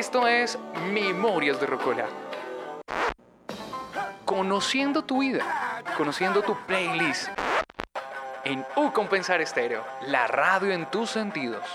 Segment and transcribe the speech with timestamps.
[0.00, 0.58] Esto es
[0.94, 2.06] Memorias de Rocola.
[4.24, 5.44] Conociendo tu vida,
[5.94, 7.28] conociendo tu playlist.
[8.44, 11.66] En U Compensar Estéreo, la radio en tus sentidos.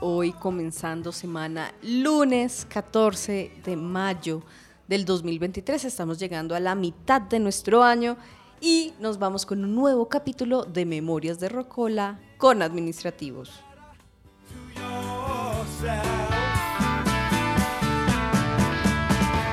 [0.00, 4.42] Hoy comenzando semana, lunes 14 de mayo
[4.86, 5.86] del 2023.
[5.86, 8.18] Estamos llegando a la mitad de nuestro año
[8.60, 13.50] y nos vamos con un nuevo capítulo de Memorias de Rocola con administrativos.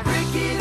[0.04, 0.58] Ricky,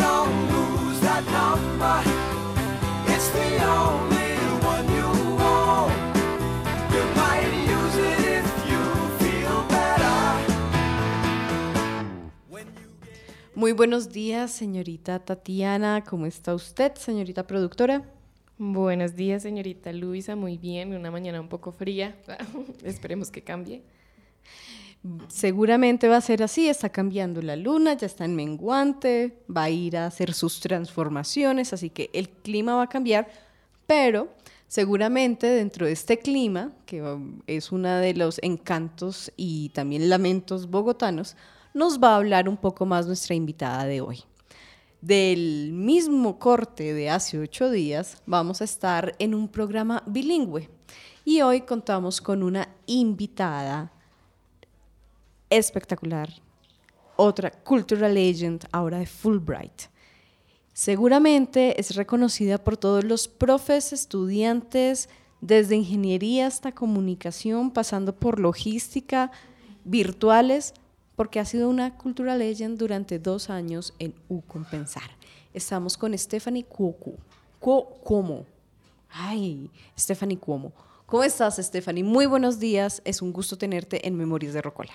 [13.67, 16.05] Muy buenos días, señorita Tatiana.
[16.09, 18.05] ¿Cómo está usted, señorita productora?
[18.59, 20.37] Buenos días, señorita Luisa.
[20.37, 22.17] Muy bien, una mañana un poco fría.
[22.85, 23.83] Esperemos que cambie.
[25.27, 29.71] Seguramente va a ser así, está cambiando la luna, ya está en menguante, va a
[29.71, 33.27] ir a hacer sus transformaciones, así que el clima va a cambiar,
[33.89, 34.29] pero
[34.69, 37.03] seguramente dentro de este clima, que
[37.49, 41.37] es uno de los encantos y también lamentos bogotanos,
[41.77, 44.25] nos va a hablar un poco más nuestra invitada de hoy.
[45.03, 50.71] Del mismo corte de hace ocho días, vamos a estar en un programa bilingüe
[51.23, 53.93] y hoy contamos con una invitada
[55.51, 56.31] espectacular.
[57.15, 59.83] Otra cultural legend ahora de Fulbright.
[60.73, 65.11] Seguramente es reconocida por todos los profes, estudiantes,
[65.43, 69.31] desde ingeniería hasta comunicación, pasando por logística,
[69.85, 70.73] virtuales,
[71.17, 75.11] porque ha sido una cultural legend durante dos años en U Compensar.
[75.55, 77.13] Estamos con Stephanie Cuoco.
[77.61, 78.45] Cuo- Cuomo.
[79.11, 80.73] Ay, Stephanie Cuomo.
[81.07, 82.05] ¿Cómo estás, Stephanie?
[82.05, 83.01] Muy buenos días.
[83.05, 84.91] Es un gusto tenerte en Memorias de Rocola.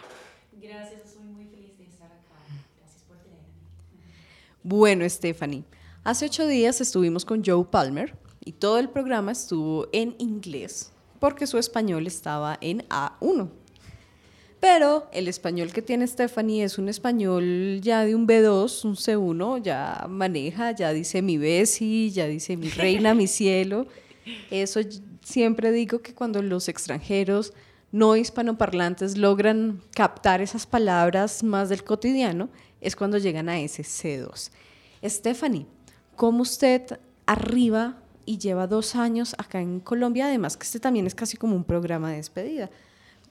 [0.62, 2.36] Gracias, soy muy feliz de estar acá.
[2.78, 3.46] Gracias por tenerme.
[4.62, 5.64] Bueno, Stephanie,
[6.04, 11.48] hace ocho días estuvimos con Joe Palmer y todo el programa estuvo en inglés porque
[11.48, 13.50] su español estaba en A1.
[14.62, 19.64] Pero el español que tiene Stephanie es un español ya de un B2, un C1,
[19.64, 23.88] ya maneja, ya dice mi besi, ya dice mi reina, mi cielo.
[24.52, 24.82] Eso
[25.24, 27.54] siempre digo que cuando los extranjeros
[27.92, 32.50] no hispanoparlantes logran captar esas palabras más del cotidiano,
[32.82, 34.52] es cuando llegan a ese C2.
[35.04, 35.66] Stephanie,
[36.16, 37.98] ¿cómo usted arriba
[38.28, 40.28] y lleva dos años acá en Colombia?
[40.28, 42.70] Además que este también es casi como un programa de despedida.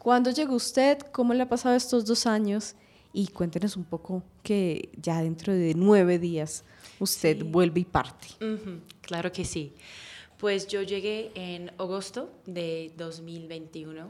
[0.01, 0.99] ¿Cuándo llegó usted?
[1.13, 2.75] ¿Cómo le ha pasado estos dos años?
[3.13, 6.65] Y cuéntenos un poco que ya dentro de nueve días
[7.01, 7.43] usted Sí.
[7.43, 8.29] vuelve y parte.
[9.03, 9.75] Claro que sí.
[10.39, 14.09] Pues yo llegué en agosto de 2021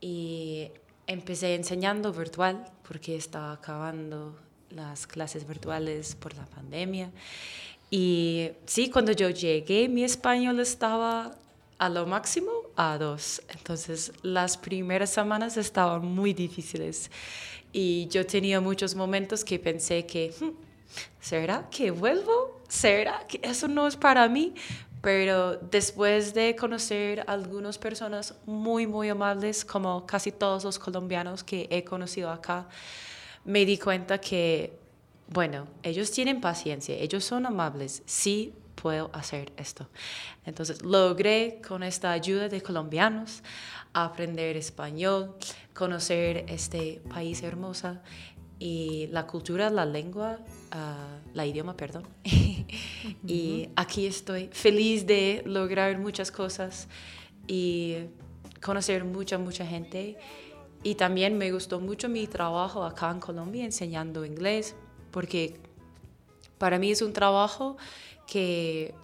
[0.00, 0.68] y
[1.08, 4.36] empecé enseñando virtual porque estaba acabando
[4.70, 7.10] las clases virtuales por la pandemia.
[7.90, 11.34] Y sí, cuando yo llegué, mi español estaba
[11.78, 13.42] a lo máximo a dos.
[13.48, 17.10] Entonces, las primeras semanas estaban muy difíciles.
[17.72, 20.50] Y yo tenía muchos momentos que pensé que, "Hmm,
[21.20, 22.62] ¿será que vuelvo?
[22.68, 24.54] ¿Será que eso no es para mí?
[25.02, 31.68] Pero después de conocer algunas personas muy, muy amables, como casi todos los colombianos que
[31.70, 32.68] he conocido acá,
[33.44, 34.72] me di cuenta que,
[35.28, 39.88] bueno, ellos tienen paciencia, ellos son amables, sí puedo hacer esto.
[40.44, 43.42] Entonces logré con esta ayuda de colombianos
[43.92, 45.34] aprender español,
[45.74, 47.98] conocer este país hermoso
[48.58, 50.38] y la cultura, la lengua,
[50.70, 52.04] ah, la idioma, perdón.
[53.26, 56.88] y aquí estoy feliz de lograr muchas cosas
[57.46, 57.96] y
[58.62, 60.16] conocer mucha, mucha gente.
[60.82, 64.74] Y también me gustó mucho mi trabajo acá en Colombia enseñando inglés,
[65.10, 65.58] porque
[66.58, 67.76] para mí es un trabajo
[68.26, 68.94] que,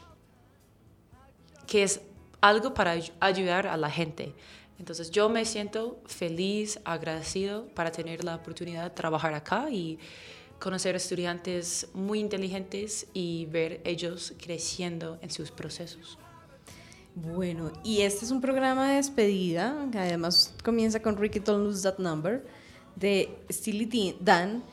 [1.66, 2.00] que es
[2.40, 4.34] algo para ay- ayudar a la gente.
[4.78, 9.98] Entonces yo me siento feliz, agradecido para tener la oportunidad de trabajar acá y
[10.58, 16.18] conocer estudiantes muy inteligentes y ver ellos creciendo en sus procesos.
[17.14, 21.98] Bueno, y este es un programa de despedida, que además comienza con Ricky Don't That
[21.98, 22.44] Number,
[22.96, 24.64] de Steely Dan,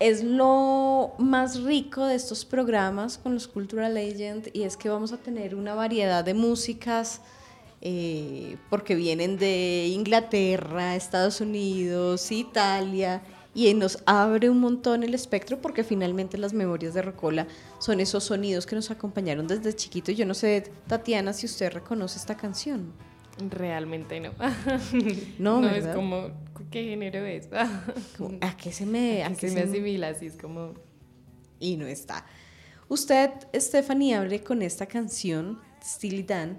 [0.00, 5.12] es lo más rico de estos programas con los Cultural Legend, y es que vamos
[5.12, 7.20] a tener una variedad de músicas,
[7.80, 13.22] eh, porque vienen de Inglaterra, Estados Unidos, Italia,
[13.54, 17.48] y nos abre un montón el espectro porque finalmente las memorias de Rocola
[17.80, 20.12] son esos sonidos que nos acompañaron desde chiquito.
[20.12, 22.92] Yo no sé, Tatiana, si usted reconoce esta canción.
[23.50, 24.32] Realmente no.
[25.38, 25.94] No, es ¿verdad?
[25.94, 26.30] como,
[26.70, 27.48] ¿qué género es?
[28.18, 30.08] Como, ¿A qué se me, ¿A a qué se me asimila?
[30.08, 30.74] Así es como...
[31.60, 32.24] Y no está.
[32.88, 36.58] Usted, Stephanie, abre con esta canción, Steely Dan,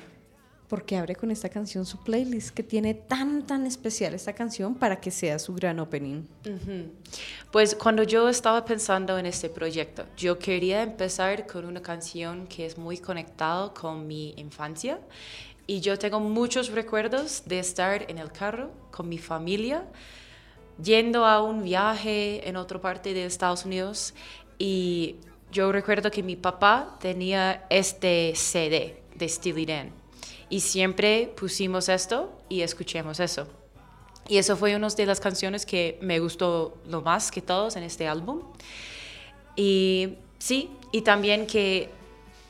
[0.69, 5.01] porque abre con esta canción su playlist que tiene tan, tan especial esta canción para
[5.01, 6.21] que sea su gran opening.
[7.51, 12.67] Pues cuando yo estaba pensando en este proyecto, yo quería empezar con una canción que
[12.67, 14.99] es muy conectada con mi infancia
[15.69, 19.85] y yo tengo muchos recuerdos de estar en el carro con mi familia,
[20.81, 24.15] yendo a un viaje en otra parte de Estados Unidos
[24.57, 25.17] y
[25.51, 29.91] yo recuerdo que mi papá tenía este CD de Steely Dan
[30.49, 33.47] y siempre pusimos esto y escuchemos eso.
[34.27, 37.83] Y eso fue una de las canciones que me gustó lo más que todos en
[37.83, 38.41] este álbum.
[39.55, 41.98] Y sí, y también que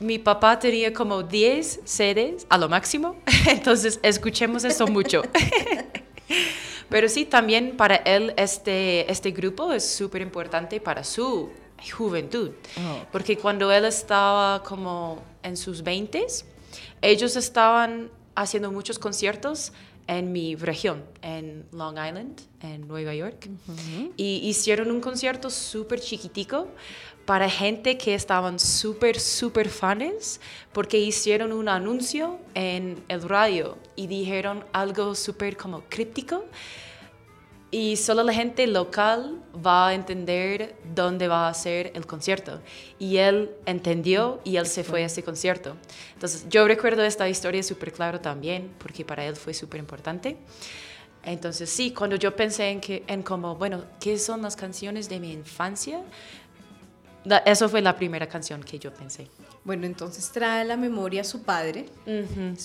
[0.00, 3.16] mi papá tenía como 10 CDs a lo máximo,
[3.48, 5.22] entonces escuchemos eso mucho.
[6.88, 11.50] Pero sí, también para él este, este grupo es súper importante para su
[11.96, 13.06] juventud, Oh.
[13.12, 16.44] porque cuando él estaba como en sus 20s,
[17.00, 19.72] ellos estaban haciendo muchos conciertos
[20.06, 23.48] en mi región, en Long Island, en Nueva York,
[24.16, 26.68] y hicieron un concierto súper chiquitico
[27.30, 30.40] para gente que estaban súper, súper fans,
[30.72, 36.44] porque hicieron un anuncio en el radio y dijeron algo súper como críptico,
[37.70, 42.60] y solo la gente local va a entender dónde va a ser el concierto.
[42.98, 45.76] Y él entendió y él se fue a ese concierto.
[46.14, 50.36] Entonces, yo recuerdo esta historia súper claro también, porque para él fue súper importante.
[51.22, 55.20] Entonces, sí, cuando yo pensé en, que, en como, bueno, ¿qué son las canciones de
[55.20, 56.00] mi infancia?
[57.44, 59.28] Eso fue la primera canción que yo pensé.
[59.62, 61.86] Bueno, entonces trae a la memoria a su padre,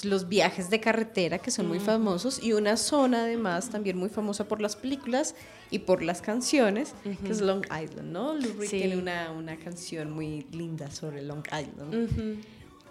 [0.03, 4.47] los viajes de carretera que son muy famosos y una zona además también muy famosa
[4.47, 5.35] por las películas
[5.71, 6.93] y por las canciones,
[7.25, 8.33] que es Long Island, ¿no?
[8.33, 8.77] Lou Reed Sí.
[8.77, 12.41] tiene una, una canción muy linda sobre Long Island.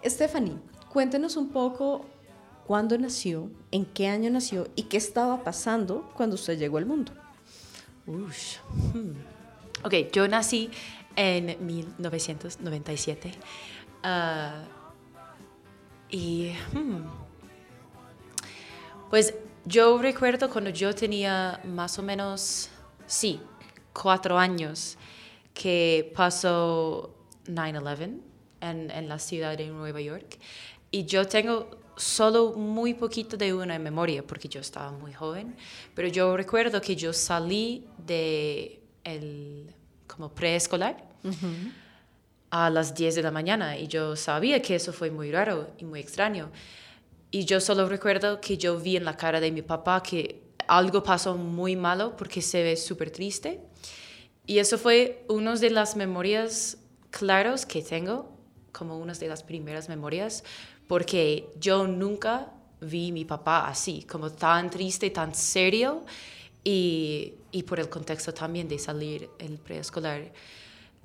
[0.05, 0.57] Stephanie,
[0.93, 2.05] cuéntenos un poco
[2.67, 7.11] cuándo nació, en qué año nació y qué estaba pasando cuando usted llegó al mundo.
[8.05, 8.57] Ush.
[8.93, 9.13] Hmm.
[9.83, 10.69] Ok, yo nací
[11.15, 13.31] en 1997.
[14.03, 14.63] Ah,
[16.09, 16.51] y.
[16.73, 17.03] hmm.
[19.09, 19.33] Pues
[19.65, 22.69] yo recuerdo cuando yo tenía más o menos,
[23.05, 23.39] sí,
[23.93, 24.97] cuatro años,
[25.53, 28.19] que pasó 9-11
[28.61, 30.39] en, en la ciudad de Nueva York.
[30.91, 35.55] Y yo tengo solo muy poquito de una memoria porque yo estaba muy joven,
[35.93, 39.74] pero yo recuerdo que yo salí de el
[40.07, 41.03] como preescolar
[42.49, 45.85] a las 10 de la mañana y yo sabía que eso fue muy raro y
[45.85, 46.51] muy extraño.
[47.31, 51.03] Y yo solo recuerdo que yo vi en la cara de mi papá que algo
[51.03, 53.59] pasó muy malo porque se ve súper triste.
[54.45, 56.77] Y eso fue una de las memorias
[57.09, 58.31] claros que tengo,
[58.71, 60.43] como una de las primeras memorias,
[60.87, 66.03] porque yo nunca vi mi papá así, como tan triste, tan serio,
[66.65, 70.33] y, y por el contexto también de salir el preescolar.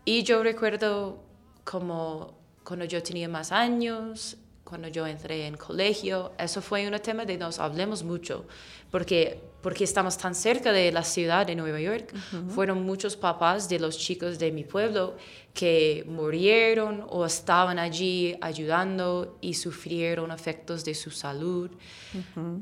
[0.05, 1.23] Y yo recuerdo
[1.62, 7.25] como cuando yo tenía más años, cuando yo entré en colegio, eso fue un tema
[7.25, 8.47] de nos hablemos mucho,
[8.90, 12.14] porque, porque estamos tan cerca de la ciudad de Nueva York.
[12.55, 15.17] Fueron muchos papás de los chicos de mi pueblo
[15.52, 21.71] que murieron o estaban allí ayudando y sufrieron efectos de su salud.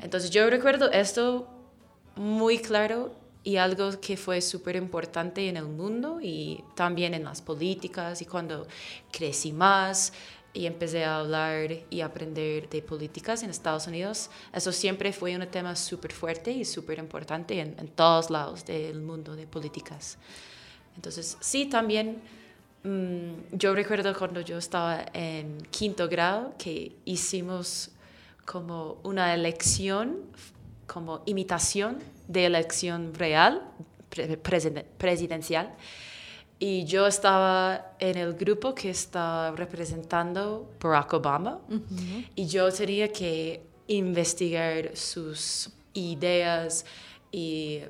[0.01, 1.58] Entonces yo recuerdo esto
[2.19, 7.41] muy claro y algo que fue súper importante en el mundo y también en las
[7.41, 8.67] políticas y cuando
[9.11, 10.13] crecí más
[10.53, 15.47] y empecé a hablar y aprender de políticas en Estados Unidos, eso siempre fue un
[15.47, 20.19] tema súper fuerte y súper importante en, en todos lados del mundo de políticas.
[20.97, 22.21] Entonces, sí, también
[22.83, 27.91] mm, yo recuerdo cuando yo estaba en quinto grado que hicimos
[28.45, 30.23] como una elección,
[30.89, 33.63] como imitación de elección real,
[34.09, 35.77] pre- presiden- presidencial.
[36.59, 41.61] Y yo estaba en el grupo que está representando Barack Obama
[42.35, 46.85] y yo tenía que investigar sus ideas
[47.31, 47.83] y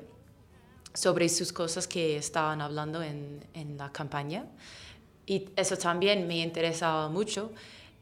[0.93, 4.45] sobre sus cosas que estaban hablando en, en la campaña.
[5.25, 7.51] Y eso también me interesaba mucho.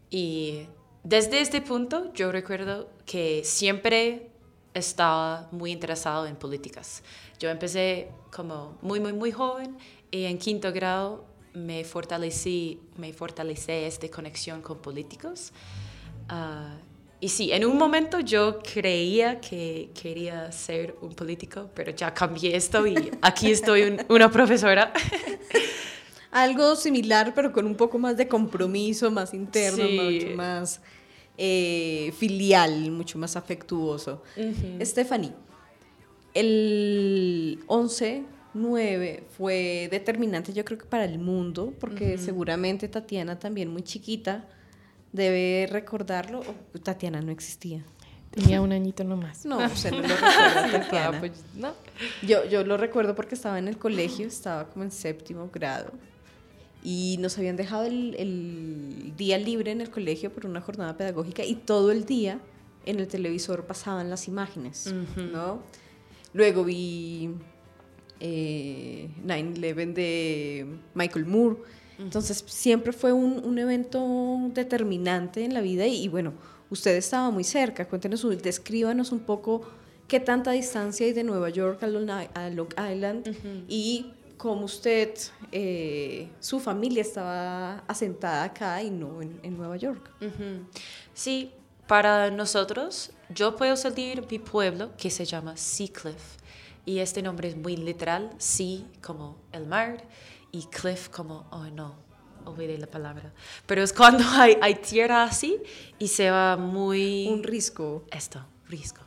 [0.10, 0.66] Y
[1.04, 4.32] desde este punto yo recuerdo que siempre
[4.77, 7.03] estaba muy interesado en políticas.
[7.39, 9.77] Yo empecé como muy, muy, muy joven
[10.12, 15.51] y en quinto grado me fortalecí, me fortalecé esta conexión con políticos.
[16.29, 16.75] Ah,
[17.19, 22.55] y sí, en un momento yo creía que quería ser un político, pero ya cambié
[22.55, 24.93] esto y aquí estoy un- una profesora.
[26.31, 30.00] Algo similar, pero con un poco más de compromiso, más interno, Sí.
[30.22, 30.81] mucho más
[31.38, 34.24] eh, filial, mucho más afectuoso.
[34.82, 35.34] Stephanie,
[36.34, 43.84] el 11-9 fue determinante, yo creo que para el mundo, porque seguramente Tatiana, también muy
[43.84, 44.48] chiquita,
[45.13, 46.41] debe recordarlo.
[46.41, 47.84] o Tatiana no existía.
[48.32, 49.46] Tenía un añito nomás.
[49.46, 51.20] No, usted no lo recuerda, Tatiana.
[51.20, 51.74] Pues, no.
[52.22, 55.91] Yo, yo lo recuerdo porque estaba en el colegio, estaba como en séptimo grado
[56.84, 61.43] y nos habían dejado el, el día libre en el colegio por una jornada pedagógica
[61.43, 62.39] y todo el día
[62.86, 64.93] en el televisor pasaban las imágenes,
[65.34, 65.62] ¿no?
[66.34, 67.31] Luego vi
[68.19, 71.57] eh, 9-11 de Michael Moore.
[72.00, 74.05] Entonces siempre fue un, un evento
[74.53, 76.34] determinante en la vida y, y bueno,
[76.69, 77.88] usted estaba muy cerca.
[77.88, 79.63] Cuéntenos, descríbanos un poco
[80.07, 83.36] qué tanta distancia hay de Nueva York a Long, I- a Long Island
[83.67, 85.13] y cómo usted,
[85.51, 90.12] eh, su familia estaba asentada acá y no en, en Nueva York.
[91.13, 91.51] Sí,
[91.88, 96.38] para nosotros, yo puedo salir de mi pueblo que se llama Seacliff.
[96.86, 100.06] Y este nombre es muy literal, sea como el mar
[100.51, 101.96] y cliff como, oh no,
[102.46, 103.34] olvidé la palabra.
[103.65, 105.58] Pero es cuando hay, hay tierra así
[106.00, 107.27] y se va muy...
[107.27, 108.06] Un risco.
[108.12, 109.01] Esto, risco.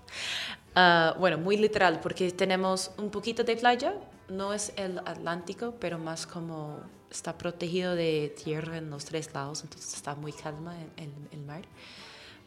[0.74, 3.94] Ah, bueno, muy literal, porque tenemos un poquito de playa,
[4.30, 9.62] no es el Atlántico, pero más como está protegido de tierra en los tres lados,
[9.62, 11.62] entonces está muy calma el, mar.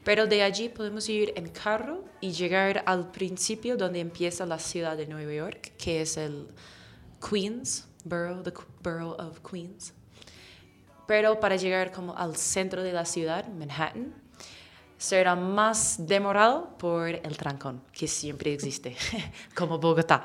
[0.04, 4.98] Pero de allí podemos ir en carro y llegar al principio donde empieza la ciudad
[4.98, 6.48] de Nueva York, que es el
[7.30, 9.94] Queens, borough, the borough of Queens.
[11.08, 14.14] Pero para llegar como al centro de la ciudad, Manhattan,
[15.04, 18.96] será más demorado por el trancón, que siempre existe,
[19.54, 20.24] como Bogotá.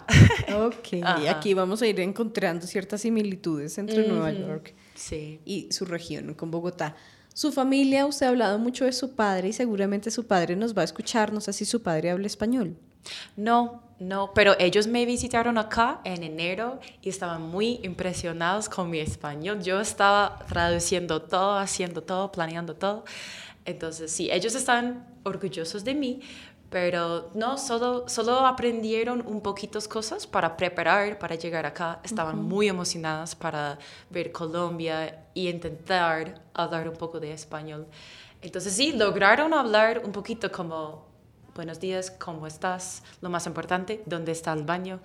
[0.54, 1.30] Ok, Ajá.
[1.32, 5.40] aquí vamos a ir encontrando ciertas similitudes entre Nueva York Sí.
[5.44, 6.94] y su región con Bogotá.
[7.34, 10.82] Su familia, usted ha hablado mucho de su padre y seguramente su padre nos va
[10.82, 12.76] a escuchar, no sé si su padre habla español.
[13.36, 18.98] No, no, pero ellos me visitaron acá en enero y estaban muy impresionados con mi
[19.00, 19.60] español.
[19.62, 23.04] Yo estaba traduciendo todo, haciendo todo, planeando todo.
[23.64, 26.20] Entonces, sí, ellos están orgullosos de mí,
[26.70, 32.00] pero no, solo, solo aprendieron un poquitos cosas para preparar, para llegar acá.
[32.04, 33.78] Estaban muy emocionadas para
[34.10, 37.86] ver Colombia y intentar hablar un poco de español.
[38.42, 41.08] Entonces, sí, lograron hablar un poquito como
[41.58, 43.02] Buenos días, ¿cómo estás?
[43.20, 45.00] Lo más importante, ¿dónde está el baño?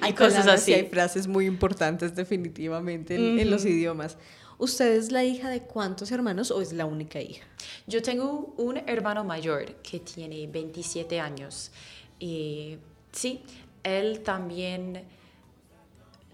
[0.00, 0.70] Hay y cosas así.
[0.70, 4.16] y hay frases muy importantes definitivamente en, en los idiomas.
[4.58, 7.44] ¿Usted es la hija de cuántos hermanos o es la única hija?
[7.86, 11.70] Yo tengo un hermano mayor que tiene 27 años
[12.18, 12.78] y
[13.12, 13.42] sí,
[13.82, 15.04] él también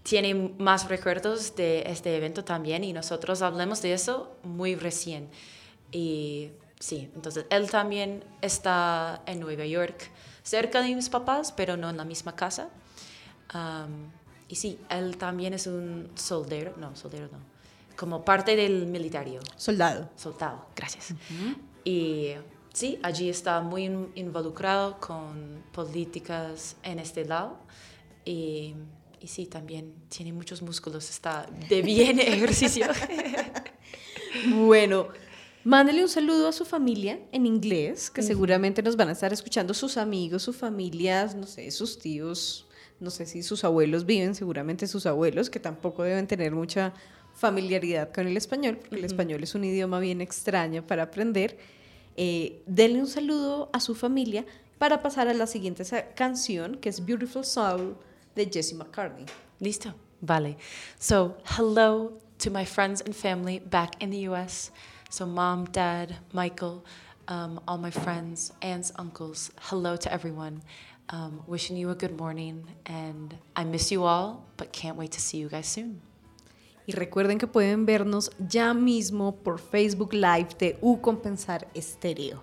[0.03, 5.29] tiene más recuerdos de este evento también y nosotros hablamos de eso muy recién.
[5.93, 10.11] Y sí, entonces él también está en Nueva York,
[10.43, 12.69] cerca de mis papás, pero no en la misma casa.
[14.49, 17.39] Y sí, él también es un soldero, no, soldero no,
[18.01, 20.09] como parte del militario Soldado.
[20.17, 21.13] soldado, gracias.
[21.85, 22.31] Y
[22.73, 27.59] sí, allí está muy in- involucrado con políticas en este lado.
[28.25, 28.75] Y,
[29.21, 32.87] y sí, también tiene muchos músculos, está de bien ejercicio.
[34.55, 35.09] Bueno,
[35.65, 39.75] mándele un saludo a su familia en inglés, que seguramente nos van a estar escuchando
[39.75, 42.67] sus amigos, sus familias, no sé, sus tíos,
[43.01, 46.93] no sé si sus abuelos viven, seguramente sus abuelos, que tampoco deben tener mucha
[47.41, 51.57] familiaridad con el español, porque el español es un idioma bien extraño para aprender.
[52.17, 54.45] Eh, denle un saludo a su familia
[54.79, 55.83] para pasar a la siguiente
[56.15, 57.97] canción, que es Beautiful Soul
[58.35, 59.25] de Jesse McCartney.
[59.59, 60.59] Listo, vale.
[60.99, 64.71] So, hello to my friends and family back in the US.
[65.09, 66.85] So, mom, dad, Michael,
[67.27, 70.61] um, all my friends, aunts, uncles, hello to everyone.
[71.13, 72.65] um, wishing you a good morning.
[72.87, 76.01] And I miss you all, but can't wait to see you guys soon.
[76.91, 82.43] Y recuerden que pueden vernos ya mismo por Facebook Live de U Compensar Estéreo.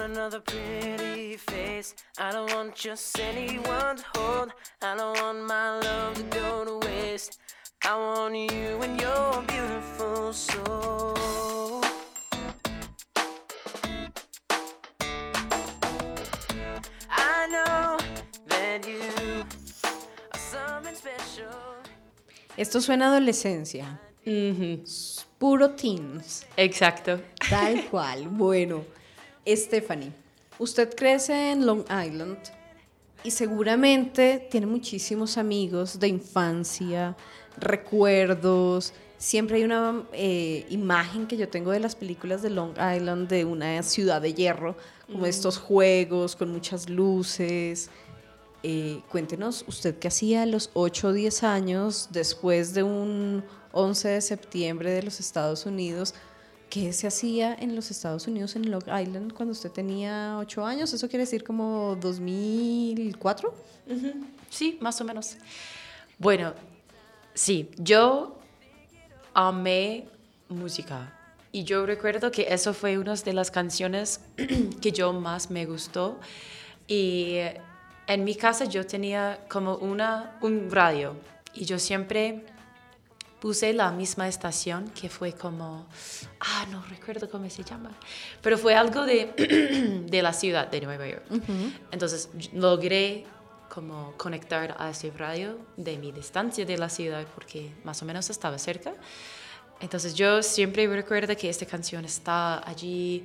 [0.00, 1.94] Another pretty face.
[2.18, 4.52] I don't want just anyone to hold.
[4.82, 7.38] I don't want my love to go to waste.
[7.84, 11.84] I want you and your beautiful soul.
[17.10, 17.96] I know
[18.48, 19.00] that you
[20.32, 21.48] are something special.
[22.56, 24.00] Esto suena a adolescencia.
[24.24, 26.46] Es Puro teens.
[26.56, 27.20] Exacto.
[27.48, 28.28] Tal cual.
[28.28, 28.84] Bueno,
[29.46, 30.12] Stephanie,
[30.58, 32.38] usted crece en Long Island
[33.22, 37.16] y seguramente tiene muchísimos amigos de infancia,
[37.60, 38.92] recuerdos.
[39.18, 43.44] Siempre hay una eh, imagen que yo tengo de las películas de Long Island de
[43.44, 47.90] una ciudad de hierro, como estos juegos con muchas luces.
[48.62, 54.08] Eh, cuéntenos, ¿usted qué hacía a los 8 o 10 años después de un 11
[54.08, 56.14] de septiembre de los Estados Unidos?
[56.70, 60.92] ¿Qué se hacía en los Estados Unidos, en Long Island, cuando usted tenía 8 años?
[60.92, 63.54] ¿Eso quiere decir como 2004?
[64.50, 65.36] Sí, más o menos.
[66.18, 66.52] Bueno,
[67.38, 68.36] sí, yo
[69.32, 70.08] amé
[70.48, 71.14] música.
[71.52, 74.20] Y yo recuerdo que eso fue una de las canciones
[74.82, 76.18] que yo más me gustó.
[76.88, 77.38] Y
[78.06, 81.14] en mi casa yo tenía como una, un radio.
[81.54, 82.44] Y yo siempre
[83.40, 85.86] puse la misma estación que fue como,
[86.40, 87.92] ah, no recuerdo cómo se llama,
[88.42, 91.24] pero fue algo de, de la ciudad de Nueva York.
[91.92, 93.26] Entonces logré
[93.78, 98.28] como conectar a ese radio de mi distancia de la ciudad porque más o menos
[98.28, 98.92] estaba cerca.
[99.78, 103.24] Entonces yo siempre recuerdo que esta canción está allí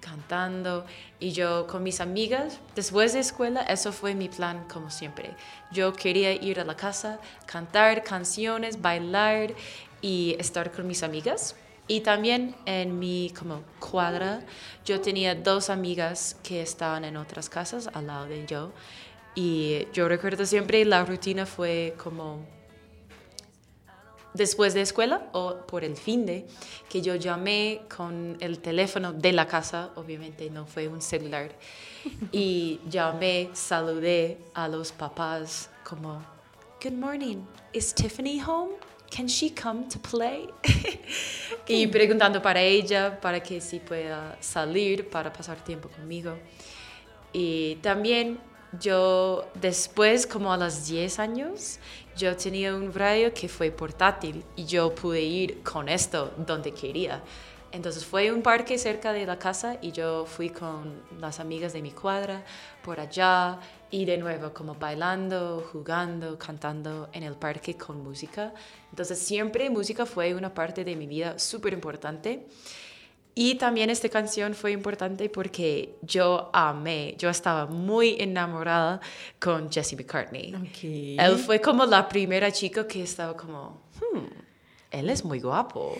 [0.00, 0.84] cantando
[1.18, 5.34] y yo con mis amigas, después de escuela, eso fue mi plan como siempre.
[5.72, 9.54] Yo quería ir a la casa, cantar canciones, bailar
[10.02, 11.56] y estar con mis amigas.
[11.88, 14.42] Y también en mi como cuadra,
[14.84, 18.72] yo tenía dos amigas que estaban en otras casas al lado de yo.
[19.34, 22.46] Y yo recuerdo siempre la rutina fue como
[24.34, 26.46] después de escuela o por el fin de
[26.88, 31.50] que yo llamé con el teléfono de la casa, obviamente no fue un celular,
[32.32, 36.22] y llamé, saludé a los papás como,
[36.82, 37.38] Good morning,
[37.72, 38.72] is Tiffany home?
[39.10, 40.48] Can she come to play?
[41.68, 46.36] y preguntando para ella, para que sí pueda salir, para pasar tiempo conmigo.
[47.32, 48.38] Y también
[48.80, 51.78] yo después, como a los 10 años,
[52.16, 57.22] yo tenía un radio que fue portátil y yo pude ir con esto donde quería.
[57.72, 61.82] Entonces fue un parque cerca de la casa y yo fui con las amigas de
[61.82, 62.44] mi cuadra
[62.84, 63.58] por allá
[63.90, 68.54] y de nuevo como bailando, jugando, cantando en el parque con música.
[68.90, 72.46] Entonces siempre música fue una parte de mi vida súper importante.
[73.36, 79.00] Y también esta canción fue importante porque yo amé, yo estaba muy enamorada
[79.40, 80.54] con Jesse McCartney.
[81.18, 84.18] Él fue como la primera chica que estaba como, hmm,
[84.92, 85.98] él es muy guapo.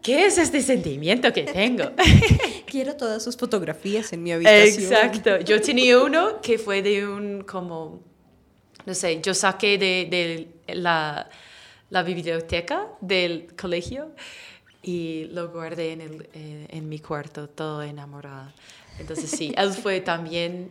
[0.00, 1.90] ¿Qué es este sentimiento que tengo?
[2.66, 4.92] Quiero todas sus fotografías en mi habitación.
[4.92, 5.40] Exacto.
[5.40, 8.00] Yo tenía uno que fue de un como,
[8.86, 10.06] no sé, yo saqué de,
[10.66, 11.28] de la,
[11.90, 14.12] la biblioteca del colegio
[14.82, 18.52] y lo guardé en, el, eh, en mi cuarto, todo enamorada.
[18.98, 20.70] Entonces sí, él fue también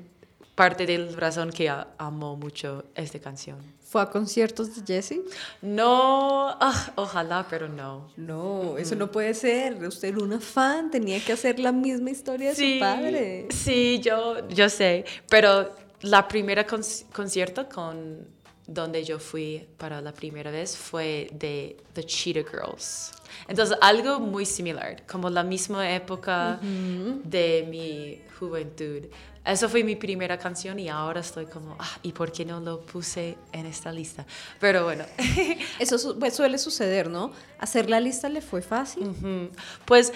[0.56, 3.58] parte de la razón que a- amó mucho esta canción.
[3.82, 5.20] ¿Fue a conciertos de Jesse?
[5.62, 8.10] No, ah, ojalá, pero no.
[8.18, 9.76] No, eso no puede ser.
[9.86, 13.48] Usted era una fan, tenía que hacer la misma historia de su padre.
[13.50, 15.72] Sí, yo, yo sé, pero
[16.02, 18.28] la primera conci- concierto con
[18.68, 23.12] donde yo fui para la primera vez fue de The Cheetah Girls.
[23.48, 29.04] Entonces, algo muy similar, como la misma época de mi juventud.
[29.44, 32.82] Eso fue mi primera canción y ahora estoy como, ah, ¿y por qué no lo
[32.82, 34.24] puse en esta lista?
[34.60, 35.04] Pero bueno,
[35.80, 37.32] Eso su- pues, suele suceder, ¿no?
[37.58, 39.08] Hacer la lista le fue fácil.
[39.08, 39.50] Ujú.
[39.86, 40.14] Pues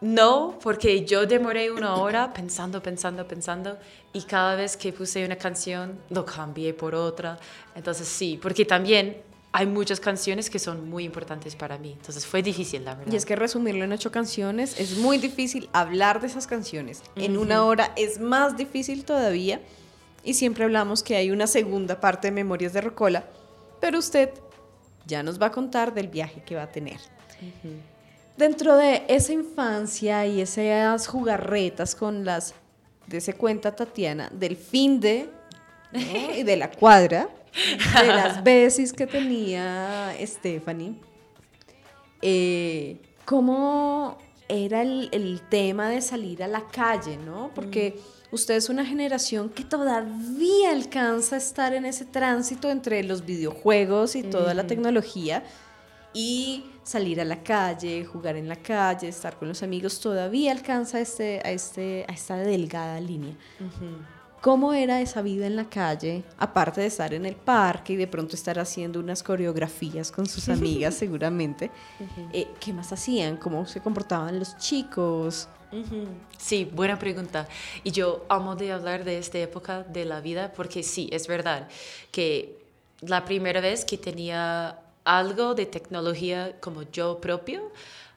[0.00, 3.78] no, porque yo demoré una hora pensando, pensando, pensando
[4.12, 7.38] y cada vez que puse una canción lo cambié por otra.
[7.76, 9.22] Entonces sí, porque también
[9.56, 11.92] hay muchas canciones que son muy importantes para mí.
[11.92, 13.12] Entonces fue difícil, la verdad.
[13.12, 17.04] Y es que resumirlo en ocho canciones es muy difícil hablar de esas canciones.
[17.14, 19.60] En una hora es más difícil todavía
[20.24, 23.26] y siempre hablamos que hay una segunda parte de Memorias de Rocola,
[23.80, 24.30] pero usted
[25.06, 26.98] ya nos va a contar del viaje que va a tener.
[28.36, 32.54] Dentro de esa infancia y esas jugarretas con las
[33.06, 35.30] de se cuenta Tatiana del fin de
[35.94, 36.34] ¿no?
[36.36, 37.28] y de la cuadra,
[38.00, 40.94] de las veces que tenía Stephanie,
[42.20, 47.50] eh, ¿cómo era el, el tema de salir a la calle, no?
[47.54, 47.98] Porque
[48.30, 54.16] usted es una generación que todavía alcanza a estar en ese tránsito entre los videojuegos
[54.16, 55.44] y toda la tecnología
[56.12, 61.00] y salir a la calle, jugar en la calle, estar con los amigos, todavía alcanza
[61.00, 63.34] este, a, este, a esta delgada línea.
[64.44, 68.06] ¿Cómo era esa vida en la calle, aparte de estar en el parque y de
[68.06, 71.70] pronto estar haciendo unas coreografías con sus amigas seguramente?
[72.30, 73.38] Eh, ¿Qué más hacían?
[73.38, 75.48] ¿Cómo se comportaban los chicos?
[76.36, 77.48] Sí, buena pregunta.
[77.84, 81.66] Y yo amo de hablar de esta época de la vida porque sí, es verdad
[82.10, 82.58] que
[83.00, 87.72] la primera vez que tenía algo de tecnología como yo propio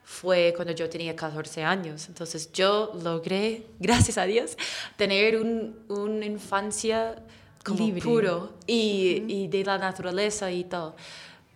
[0.09, 2.07] fue cuando yo tenía 14 años.
[2.07, 4.57] Entonces yo logré, gracias a Dios,
[4.95, 7.21] tener un- una infancia
[7.65, 8.01] como Libre.
[8.01, 10.95] puro y, y de la naturaleza y todo.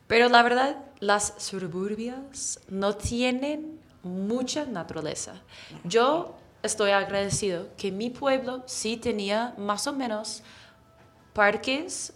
[0.07, 5.41] Pero la verdad, las suburbias no tienen mucha naturaleza.
[5.85, 10.43] Yo estoy agradecido que mi pueblo sí tenía más o menos
[11.33, 12.11] parques,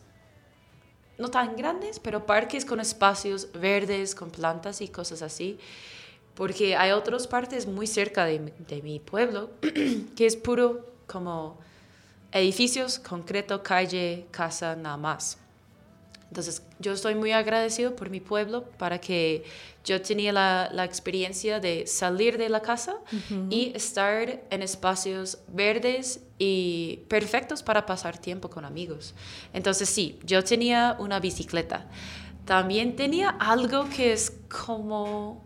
[1.18, 5.58] no tan grandes, pero parques con espacios verdes, con plantas y cosas así.
[6.36, 9.52] Porque hay otras partes muy cerca de, de mi pueblo
[10.16, 11.58] que es puro como
[12.32, 15.38] edificios, concreto, calle, casa, nada más.
[16.30, 19.46] Entonces, yo estoy muy agradecido por mi pueblo para que
[19.86, 22.98] yo tenía la, la experiencia de salir de la casa
[23.50, 29.14] y estar en espacios verdes y perfectos para pasar tiempo con amigos.
[29.54, 31.88] Entonces, sí, yo tenía una bicicleta.
[32.44, 35.45] También tenía algo que es como,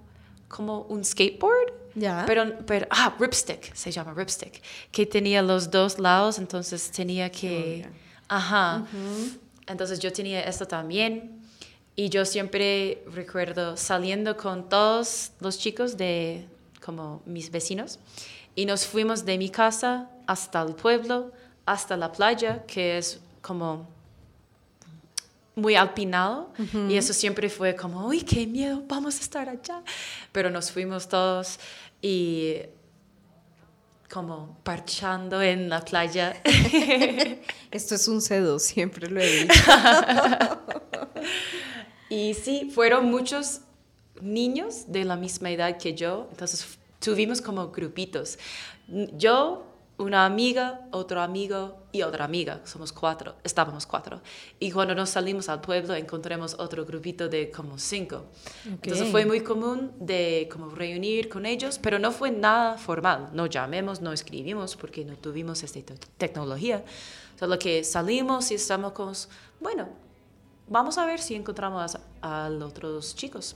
[0.50, 1.74] como un skateboard.
[1.96, 2.26] Ya.
[2.28, 7.88] Pero, pero, ah, ripstick, se llama ripstick, que tenía los dos lados, entonces tenía que,
[8.28, 8.86] ajá,
[9.68, 11.42] entonces yo tenía esto también
[11.96, 16.48] y yo siempre recuerdo saliendo con todos los chicos de
[16.80, 18.00] como mis vecinos
[18.56, 21.32] y nos fuimos de mi casa hasta el pueblo,
[21.66, 23.88] hasta la playa, que es como
[25.60, 26.52] muy alpinado
[26.89, 29.84] y eso siempre fue como, uy, qué miedo, vamos a estar allá.
[30.32, 31.60] Pero nos fuimos todos
[32.02, 32.58] y
[34.12, 36.41] como parchando en la playa.
[37.72, 39.54] Esto es un C2, siempre lo he dicho.
[42.10, 43.62] Y sí, fueron muchos
[44.19, 48.39] niños de la misma edad que yo, entonces tuvimos como grupitos.
[49.15, 49.63] Yo,
[50.00, 54.22] una amiga, otro amigo y otra amiga, somos cuatro, estábamos cuatro.
[54.60, 58.26] Y cuando nos salimos al pueblo encontramos otro grupito de como cinco.
[58.66, 59.12] Entonces Ok.
[59.12, 63.30] fue muy común de como reunir con ellos, pero no fue nada formal.
[63.34, 66.84] No llamemos, no escribimos porque no tuvimos esta te- tecnología.
[67.40, 69.14] Solo que salimos y estamos con,
[69.60, 69.90] bueno,
[70.68, 73.56] vamos a ver si encontramos a, a los otros chicos.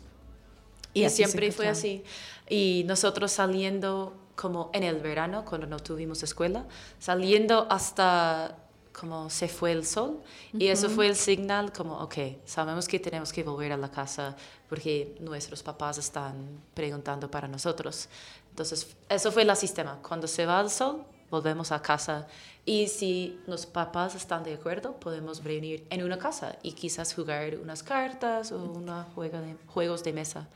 [0.96, 2.04] Y siempre fue así.
[2.50, 6.66] Y nosotros saliendo como en el verano, cuando no tuvimos escuela,
[7.00, 8.58] saliendo hasta
[8.94, 10.22] como se fue el sol.
[10.54, 12.16] Y eso fue el señal como, ok,
[12.46, 14.36] sabemos que tenemos que volver a la casa
[14.70, 18.08] porque nuestros papás están preguntando para nosotros.
[18.50, 20.00] Entonces, eso fue el sistema.
[20.08, 22.28] Cuando se va el sol, volvemos a casa.
[22.66, 27.58] Y si los papás están de acuerdo, podemos reunir en una casa y quizás jugar
[27.58, 30.48] unas cartas o una juega de, juegos de mesa.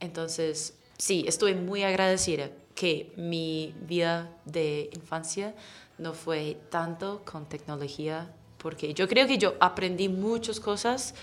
[0.00, 5.54] Entonces, sí, estoy muy agradecida que mi vida de infancia
[5.98, 11.14] no fue tanto con tecnología, porque yo creo que yo aprendí muchas cosas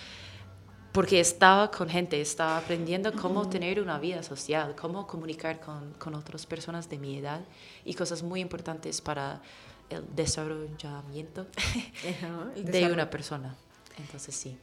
[0.92, 6.16] porque estaba con gente, estaba aprendiendo cómo tener una vida social, cómo comunicar con, con
[6.16, 7.42] otras personas de mi edad
[7.86, 9.42] y cosas muy importantes para
[9.89, 11.48] el desarrollamiento
[12.56, 12.94] el de desarrollo.
[12.94, 13.56] una persona.
[13.98, 14.58] Entonces sí.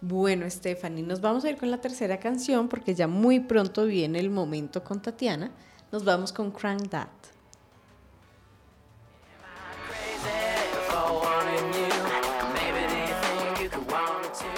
[0.00, 4.20] Bueno, Stephanie, nos vamos a ir con la tercera canción porque ya muy pronto viene
[4.20, 5.50] el momento con Tatiana.
[5.90, 7.08] Nos vamos con Crank That.
[9.86, 10.28] crazy
[10.88, 11.88] for wanting you.
[12.52, 14.48] Maybe they think you could want it too.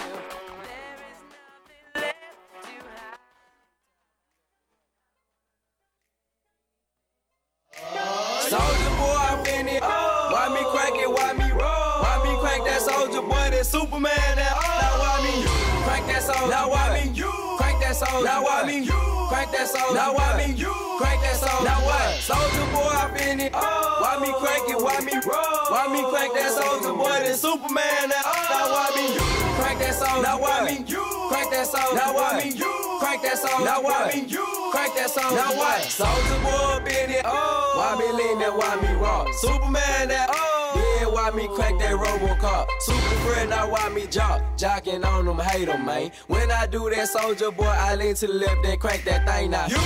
[8.49, 9.83] Soldier boy, I'm in it.
[9.83, 11.09] Why me crank it?
[11.09, 12.03] Why me roll?
[12.03, 13.51] Why me crank that soldier boy?
[13.55, 14.11] That Superman?
[14.35, 15.47] That oh, now why me
[15.85, 16.51] crank that soldier?
[16.51, 17.21] Now why me
[17.57, 18.25] crank that soldier?
[18.25, 19.95] Now why me Crank that soul.
[19.95, 20.55] Now why me?
[20.59, 20.75] You.
[20.99, 21.63] Crank that soul.
[21.63, 22.19] Now what?
[22.19, 23.55] Soldier boy, I been it.
[23.55, 24.75] Why me crank it?
[24.75, 25.71] Why me roll?
[25.71, 27.15] Why me crank that soldier boy?
[27.23, 28.11] Then Superman.
[28.11, 28.27] That.
[28.27, 29.15] Now why me?
[29.15, 29.23] You.
[29.55, 30.19] Crank that soul.
[30.21, 30.83] Now why me?
[30.83, 31.07] You.
[31.31, 31.95] Crank that soul.
[31.95, 32.51] Now why me?
[32.59, 32.75] You.
[32.99, 33.63] Crank that soul.
[33.63, 34.27] Now why me?
[34.27, 34.47] You.
[34.75, 35.31] Crank that soul.
[35.31, 35.79] Now what?
[35.87, 37.23] Soldier boy, been it.
[37.23, 38.51] Why me lean that?
[38.51, 39.31] Why me rock?
[39.39, 40.11] Superman.
[40.11, 40.27] That.
[40.27, 40.50] Yeah,
[41.21, 42.67] why me crank that Robocop?
[42.81, 44.41] Super friend, now why me jock?
[44.57, 46.11] Jocking on them, hate them, man.
[46.29, 49.51] When I do that soldier boy, I lean to the left, then crank that thing
[49.51, 49.67] now.
[49.67, 49.77] You!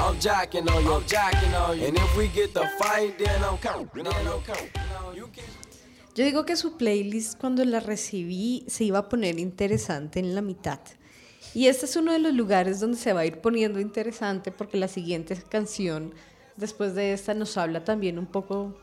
[0.00, 1.86] I'm jocking on you, I'm jocking on you.
[1.86, 4.70] And if we get the fight, then I'm coming, then I'm coming.
[5.14, 5.44] You can...
[6.14, 10.42] Yo digo que su playlist cuando la recibí se iba a poner interesante en la
[10.42, 10.80] mitad.
[11.54, 14.78] Y este es uno de los lugares donde se va a ir poniendo interesante porque
[14.78, 16.14] la siguiente canción,
[16.56, 18.76] después de esta, nos habla también un poco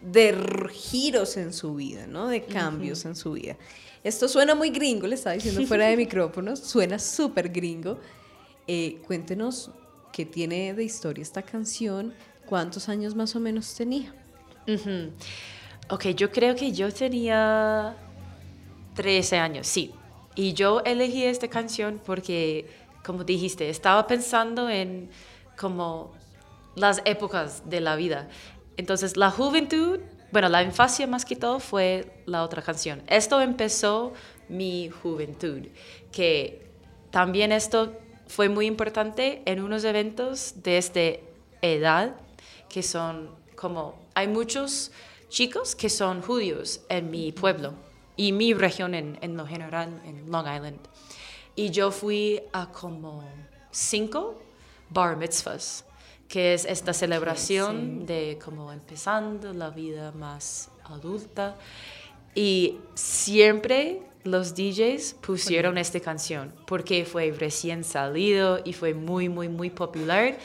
[0.00, 2.28] de giros en su vida, ¿no?
[2.28, 3.56] De cambios en su vida.
[4.04, 7.98] Esto suena muy gringo, le estaba diciendo fuera de micrófonos, suena súper gringo.
[8.66, 9.70] Eh, cuéntenos
[10.12, 12.14] qué tiene de historia esta canción,
[12.46, 14.14] cuántos años más o menos tenía.
[14.66, 15.10] Ujú.
[15.90, 17.96] Ok, yo creo que yo tenía
[18.94, 19.92] 13 años, sí.
[20.34, 22.68] Y yo elegí esta canción porque,
[23.04, 25.08] como dijiste, estaba pensando en
[25.58, 26.12] como
[26.76, 28.28] las épocas de la vida.
[28.78, 29.98] Entonces, la juventud,
[30.30, 33.02] bueno, la infancia más que todo fue la otra canción.
[33.08, 34.12] Esto empezó
[34.48, 35.66] mi juventud,
[36.12, 36.64] que
[37.10, 37.92] también esto
[38.28, 41.00] fue muy importante en unos eventos de esta
[41.60, 42.14] edad,
[42.68, 44.92] que son como, hay muchos
[45.28, 47.74] chicos que son judíos en mi pueblo
[48.16, 50.78] y mi región en, en lo general, en Long Island.
[51.56, 53.24] Y yo fui a como
[53.72, 54.40] cinco
[54.88, 55.84] bar mitzvahs,
[56.28, 61.56] que es esta celebración de como empezando la vida más adulta.
[62.34, 69.48] Y siempre los DJs pusieron esta canción porque fue recién salido y fue muy, muy,
[69.48, 70.36] muy popular.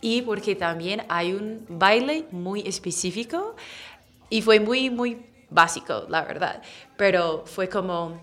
[0.00, 3.54] Y porque también hay un baile muy específico
[4.30, 6.62] y fue muy, muy básico, la verdad.
[6.96, 8.20] Pero fue como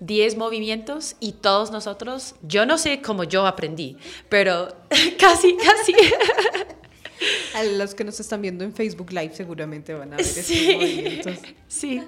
[0.00, 3.96] 10 movimientos y todos nosotros, yo no sé cómo yo aprendí,
[4.28, 4.68] pero
[5.18, 5.94] casi, casi.
[7.54, 10.72] A los que nos están viendo en Facebook Live seguramente van a ver estos Sí,
[10.74, 11.34] movimientos.
[11.68, 12.02] sí.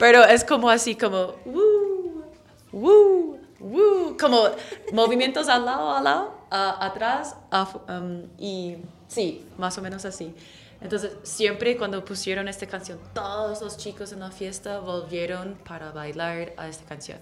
[0.00, 2.24] Pero es como así, como, woo,
[2.72, 4.48] woo, woo, como
[4.92, 7.36] movimientos al lado, al lado, a- atrás,
[7.88, 10.34] um, y sí, más o menos así.
[10.80, 16.52] Entonces, siempre cuando pusieron esta canción, todos los chicos en la fiesta volvieron para bailar
[16.56, 17.18] a esta canción.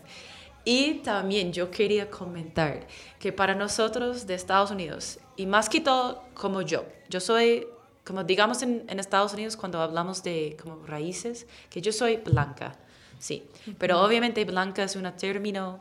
[0.65, 2.87] Y también yo quería comentar
[3.19, 7.67] que para nosotros de Estados Unidos, y más que todo como yo, yo soy,
[8.05, 12.77] como digamos en, en Estados Unidos cuando hablamos de como raíces, que yo soy blanca,
[13.19, 13.45] sí,
[13.79, 15.81] pero obviamente blanca es un término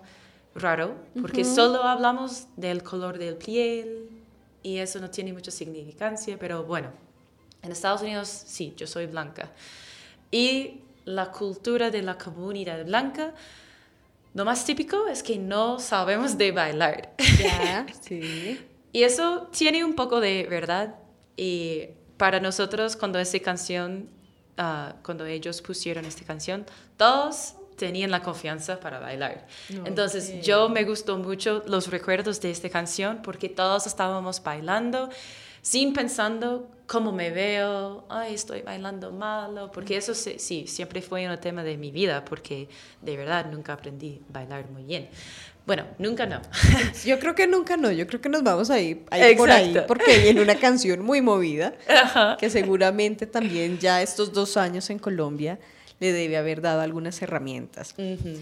[0.54, 4.10] raro, porque solo hablamos del color del piel
[4.62, 6.92] y eso no tiene mucha significancia, pero bueno,
[7.64, 9.50] en Estados Unidos sí, yo soy blanca.
[10.30, 13.34] Y la cultura de la comunidad blanca,
[14.34, 17.14] lo más típico es que no sabemos de bailar.
[17.40, 18.60] Ya, sí.
[18.92, 20.96] Y eso tiene un poco de verdad.
[21.38, 21.86] Y
[22.18, 24.10] para nosotros, cuando esta canción,
[24.58, 26.66] ah, cuando ellos pusieron esta canción,
[26.98, 29.48] todos tenían la confianza para bailar.
[29.86, 35.10] Entonces, yo me gustó mucho los recuerdos de esta canción porque todos estábamos bailando
[35.62, 41.28] sin pensando cómo me veo, ay, estoy bailando malo, porque eso sí, sí, siempre fue
[41.28, 42.70] un tema de mi vida, porque
[43.02, 45.10] de verdad nunca aprendí a bailar muy bien.
[45.66, 46.40] Bueno, nunca no.
[47.04, 49.50] Yo creo que nunca no, yo creo que nos vamos a ir, a ir por
[49.50, 51.74] ahí porque viene una canción muy movida
[52.40, 55.58] que seguramente también ya estos dos años en Colombia
[56.04, 57.96] le debe haber dado algunas herramientas.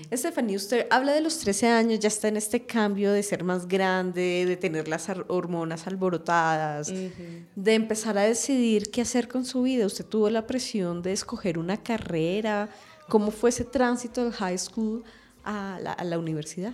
[0.09, 3.67] Estefanía, usted habla de los 13 años, ya está en este cambio de ser más
[3.67, 9.85] grande, de tener las hormonas alborotadas, de empezar a decidir qué hacer con su vida.
[9.85, 12.67] Usted tuvo la presión de escoger una carrera.
[13.07, 15.03] ¿Cómo fue ese tránsito del high school
[15.43, 16.73] a la, a la universidad?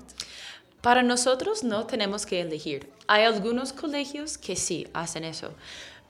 [0.79, 2.89] Para nosotros no tenemos que elegir.
[3.07, 5.51] Hay algunos colegios que sí hacen eso.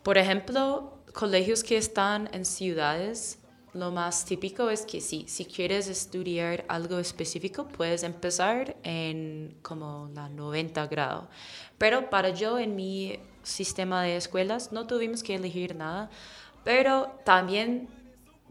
[0.04, 3.40] Por ejemplo, colegios que están en ciudades,
[3.74, 10.10] lo más típico es que sí, si quieres estudiar algo específico, puedes empezar en como
[10.14, 11.28] la 90 grado.
[11.78, 16.10] Pero para yo en mi sistema de escuelas no tuvimos que elegir nada,
[16.64, 17.88] pero también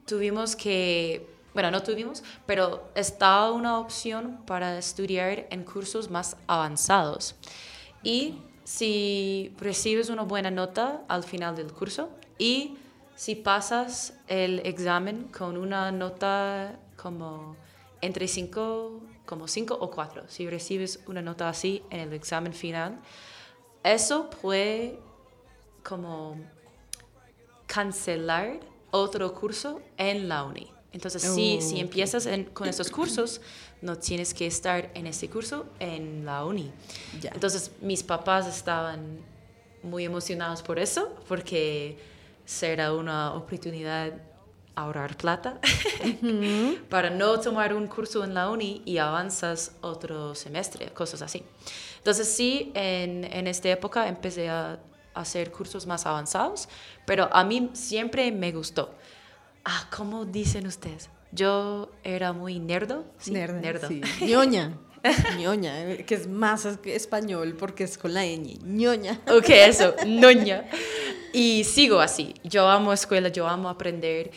[0.06, 7.34] tuvimos que, bueno, no tuvimos, pero está una opción para estudiar en cursos más avanzados.
[8.02, 12.76] Y si recibes una buena nota al final del curso y
[13.16, 17.56] si pasas el examen con una nota como
[18.00, 20.24] entre 5 como 5 o 4.
[20.28, 23.00] Si recibes una nota así en el examen final,
[23.82, 25.00] eso puede
[25.82, 26.36] como
[27.66, 30.70] cancelar otro curso en la uni.
[30.92, 33.40] Entonces, si, Oh, si empiezas en- con estos cursos,
[33.82, 36.70] no tienes que estar en ese curso en la uni.
[37.20, 37.30] Ya.
[37.34, 39.18] Entonces, mis papás estaban
[39.82, 41.98] muy emocionados por eso, porque
[42.46, 44.14] será una oportunidad
[44.74, 45.58] ahorrar plata
[46.90, 51.42] para no tomar un curso en la uni y avanzas otro semestre, cosas así.
[51.98, 54.78] Entonces sí, en, en esta época empecé a
[55.14, 56.68] hacer cursos más avanzados,
[57.06, 58.94] pero a mí siempre me gustó.
[59.64, 61.08] Ah, ¿cómo dicen ustedes?
[61.32, 63.04] Yo era muy nerdo.
[63.18, 63.88] Sí, Nerda, nerdo.
[63.88, 64.00] sí.
[64.24, 64.78] ñoña.
[65.38, 68.58] ñoña, que es más es- español porque es con la ñ.
[68.64, 69.20] ñoña.
[69.28, 70.68] Ok, eso, noña.
[71.36, 72.32] Y sigo así.
[72.44, 74.30] Yo amo escuela, yo amo aprender.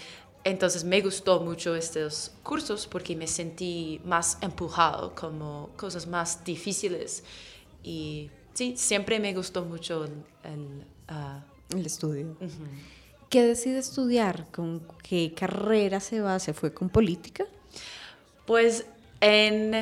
[0.43, 7.23] Entonces me gustó mucho estos cursos porque me sentí más empujado, como cosas más difíciles.
[7.83, 10.11] Y sí, siempre me gustó mucho el...
[10.43, 12.35] el, ah, El estudio.
[13.29, 14.51] ¿Qué decide estudiar?
[14.51, 16.37] ¿Con qué carrera se va?
[16.37, 17.45] ¿Se fue con política?
[18.45, 18.85] Pues
[19.21, 19.73] en,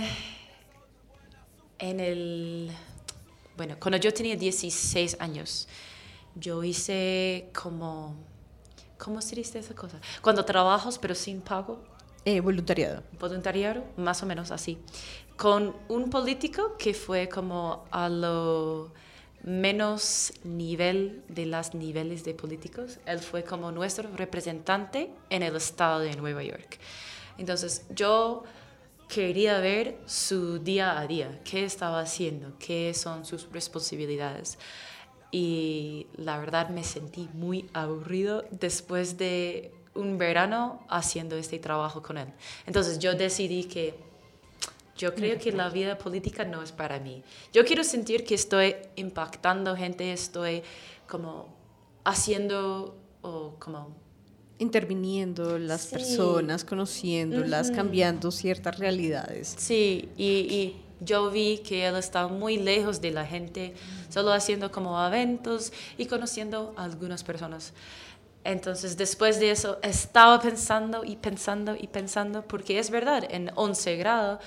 [1.79, 2.71] en el...
[3.55, 5.67] Bueno, cuando yo tenía 16 años,
[6.39, 8.15] yo hice como...
[8.97, 9.99] ¿Cómo se dice esa cosa?
[10.21, 11.83] Cuando trabajas pero sin pago,
[12.25, 13.03] Eh, voluntariado.
[13.19, 14.79] voluntariado, más o menos así,
[15.37, 18.91] con un político que fue como a lo
[19.43, 22.97] menos nivel de los niveles de políticos.
[23.05, 26.79] Él fue como nuestro representante en el estado de Nueva York.
[27.37, 28.43] Entonces yo
[29.07, 34.57] quería ver su día a día, qué estaba haciendo, qué son sus responsabilidades.
[35.31, 42.17] Y la verdad me sentí muy aburrido después de un verano haciendo este trabajo con
[42.17, 42.27] él.
[42.65, 43.95] Entonces yo decidí que
[44.95, 47.23] yo creo que la vida política no es para mí.
[47.53, 50.63] Yo quiero sentir que estoy impactando gente, estoy
[51.07, 51.47] como
[52.03, 53.95] haciendo o como
[54.59, 55.91] Interviniendo las Sí.
[55.93, 59.53] personas, conociéndolas, cambiando ciertas realidades.
[59.55, 63.73] Sí, y, y yo vi que él estaba muy lejos de la gente,
[64.09, 67.73] solo haciendo como eventos y conociendo a algunas personas.
[68.43, 73.97] Entonces, después de eso, estaba pensando y pensando y pensando, porque es verdad, en 11
[73.97, 74.39] grado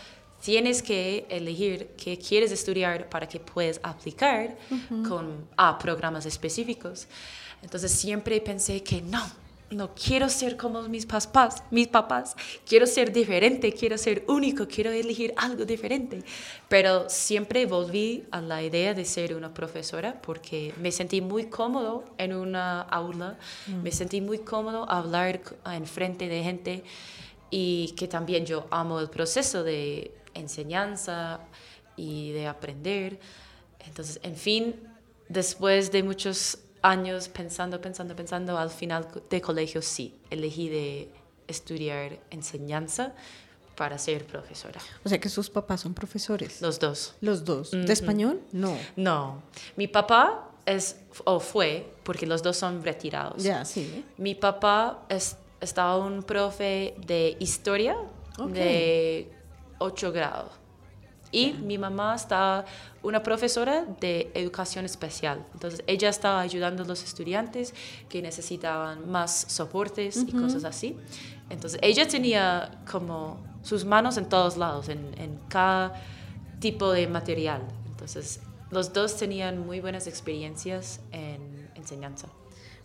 [0.42, 4.56] tienes que elegir qué quieres estudiar para que puedas aplicar
[5.06, 7.06] con, a programas específicos.
[7.62, 9.22] Entonces, siempre pensé que no,
[9.70, 12.34] no quiero ser como mis papás, mis papás,
[12.66, 16.24] quiero ser diferente, quiero ser único, quiero elegir algo diferente.
[16.68, 22.04] Pero siempre volví a la idea de ser una profesora porque me sentí muy cómodo
[22.18, 23.38] en una aula,
[23.82, 26.84] me sentí muy cómodo hablar en frente de gente
[27.50, 31.40] y que también yo amo el proceso de enseñanza
[31.96, 33.20] y de aprender.
[33.86, 34.74] Entonces, en fin,
[35.28, 41.10] después de muchos años pensando, pensando, pensando, al final de colegio sí, elegí de
[41.46, 43.12] estudiar enseñanza
[43.76, 44.80] para ser profesora.
[45.04, 46.60] O sea que sus papás son profesores.
[46.60, 47.14] Los dos.
[47.20, 47.70] Los dos.
[47.70, 48.40] ¿De español?
[48.52, 48.76] No.
[48.96, 49.42] No,
[49.76, 53.42] mi papá es, o fue, porque los dos son retirados.
[53.42, 54.04] Ya, sí.
[54.18, 57.96] Mi papá es, estaba un profe de historia
[58.48, 59.32] de
[59.78, 60.59] 8 grados.
[61.32, 62.64] Y mi mamá estaba
[63.02, 65.44] una profesora de educación especial.
[65.54, 67.74] Entonces ella estaba ayudando a los estudiantes
[68.08, 70.96] que necesitaban más soportes y cosas así.
[71.48, 75.94] Entonces ella tenía como sus manos en todos lados, en, en cada
[76.58, 77.62] tipo de material.
[77.88, 78.40] Entonces
[78.70, 82.28] los dos tenían muy buenas experiencias en enseñanza.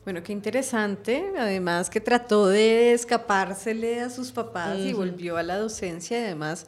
[0.04, 1.34] Bueno, qué interesante.
[1.38, 6.20] Además que trató de escapársele a sus papás y volvió a la docencia.
[6.20, 6.68] Y además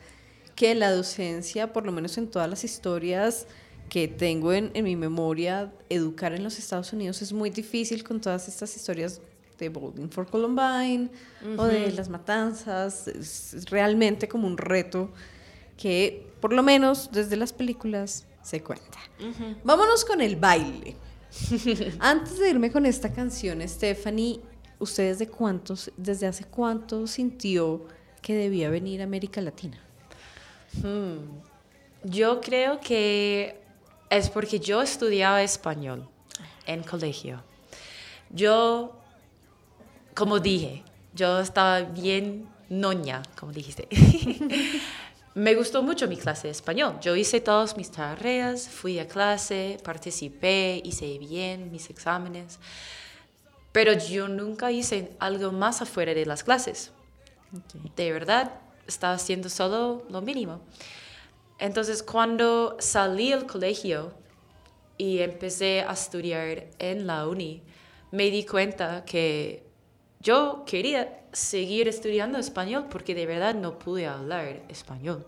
[0.57, 3.45] que la docencia, por lo menos en todas las historias
[3.89, 8.19] que tengo en, en mi memoria, educar en los Estados Unidos es muy difícil con
[8.19, 9.21] todas estas historias
[9.59, 11.09] de Bowling for Columbine
[11.57, 13.07] o de las matanzas.
[13.07, 15.11] Es es realmente como un reto
[15.77, 18.97] que, por lo menos desde las películas, se cuenta.
[19.63, 20.95] Vámonos con el baile.
[21.99, 24.41] Antes de irme con esta canción, Stephanie,
[24.79, 27.85] ¿usted desde cuántos, desde hace cuánto sintió
[28.23, 29.86] que debía venir a América Latina?
[32.03, 33.59] Yo creo que
[34.09, 36.07] es porque yo estudiaba español
[36.65, 37.41] en colegio.
[38.29, 38.95] Yo,
[40.13, 43.87] como dije, yo estaba bien noña, como dijiste.
[45.35, 46.97] Me gustó mucho mi clase de español.
[46.99, 52.57] Yo hice todas mis tareas, fui a clase, participé, hice bien mis exámenes,
[53.71, 56.91] pero yo nunca hice algo más afuera de las clases.
[57.95, 58.51] De verdad,
[58.87, 60.61] estaba haciendo solo lo mínimo.
[61.59, 64.13] Entonces, cuando salí del colegio
[64.97, 67.63] y empecé a estudiar en la uni,
[68.11, 69.63] me di cuenta que
[70.19, 75.25] yo quería seguir estudiando español porque de verdad no pude hablar español.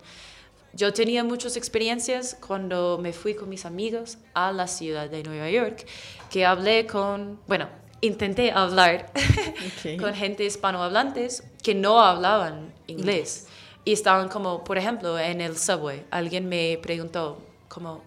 [0.72, 5.50] Yo tenía muchas experiencias cuando me fui con mis amigos a la ciudad de Nueva
[5.50, 5.84] York,
[6.30, 7.68] que hablé con, bueno,
[8.00, 9.12] intenté hablar
[9.98, 13.46] con gente hispanohablantes que no hablaban inglés.
[13.84, 16.04] Y estaban como, por ejemplo, en el subway.
[16.10, 18.02] Alguien me preguntó, como,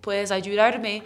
[0.00, 1.02] ¿puedes ayudarme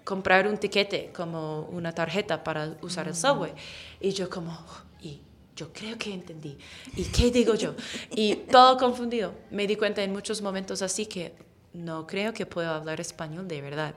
[0.00, 3.52] a comprar un tiquete, como una tarjeta para usar el subway?
[4.00, 4.58] Y yo como,
[5.00, 5.20] y
[5.54, 6.56] yo creo que entendí.
[6.96, 7.74] ¿Y qué digo yo?
[8.10, 9.34] Y todo confundido.
[9.50, 11.34] Me di cuenta en muchos momentos así que
[11.72, 13.94] no creo que puedo hablar español de verdad.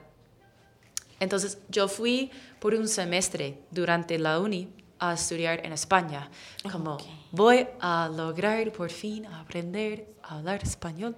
[1.20, 4.68] Entonces yo fui por un semestre durante la uni
[4.98, 6.28] a estudiar en España.
[6.70, 6.98] Como
[7.32, 11.16] voy a lograr por fin aprender a hablar español.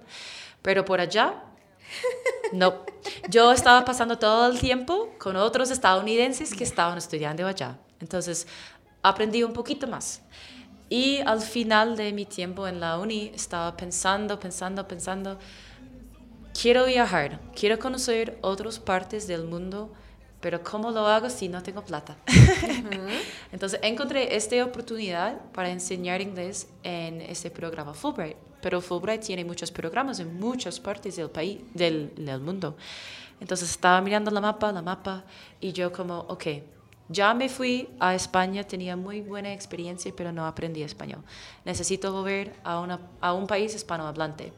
[0.61, 1.43] Pero por allá,
[2.53, 2.83] no.
[3.29, 7.77] Yo estaba pasando todo el tiempo con otros estadounidenses que estaban estudiando allá.
[7.99, 8.47] Entonces
[9.03, 10.21] aprendí un poquito más.
[10.89, 15.39] Y al final de mi tiempo en la uni estaba pensando, pensando, pensando,
[16.59, 19.91] quiero viajar, quiero conocer otras partes del mundo,
[20.45, 22.17] pero ¿cómo lo hago si no tengo plata?
[23.51, 29.71] Entonces encontré esta oportunidad para enseñar inglés en este programa Fulbright, pero Fulbright tiene muchos
[29.71, 32.77] programas en muchas partes del país, del, del mundo.
[33.41, 35.23] Entonces estaba mirando la mapa, la mapa,
[35.59, 36.45] y yo como, ok,
[37.09, 41.23] ya me fui a España, tenía muy buena experiencia, pero no aprendí español.
[41.63, 44.53] Necesito volver a, una, a un país hispanohablante.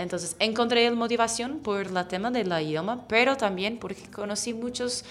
[0.00, 5.04] Entonces encontré la motivación por el tema del idioma, pero también porque conocí muchos,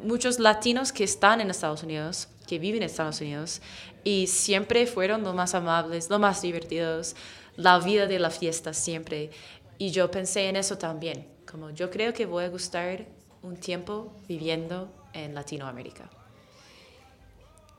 [0.00, 3.60] muchos latinos que están en Estados Unidos, que viven en Estados Unidos,
[4.04, 7.16] y siempre fueron los más amables, los más divertidos,
[7.56, 9.30] la vida de la fiesta siempre.
[9.76, 13.06] Y yo pensé en eso también, como yo creo que voy a gustar
[13.42, 16.08] un tiempo viviendo en Latinoamérica.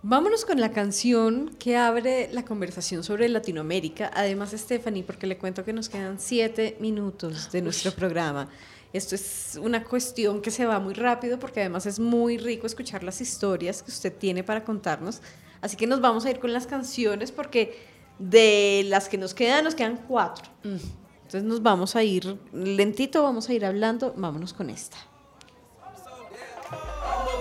[0.03, 4.09] Vámonos con la canción que abre la conversación sobre Latinoamérica.
[4.15, 8.49] Además, Stephanie, porque le cuento que nos quedan siete minutos de nuestro programa.
[8.93, 13.03] Esto es una cuestión que se va muy rápido porque además es muy rico escuchar
[13.03, 15.21] las historias que usted tiene para contarnos.
[15.61, 17.77] Así que nos vamos a ir con las canciones porque
[18.17, 20.45] de las que nos quedan, nos quedan cuatro.
[20.63, 24.15] Entonces nos vamos a ir lentito, vamos a ir hablando.
[24.17, 24.97] Vámonos con esta.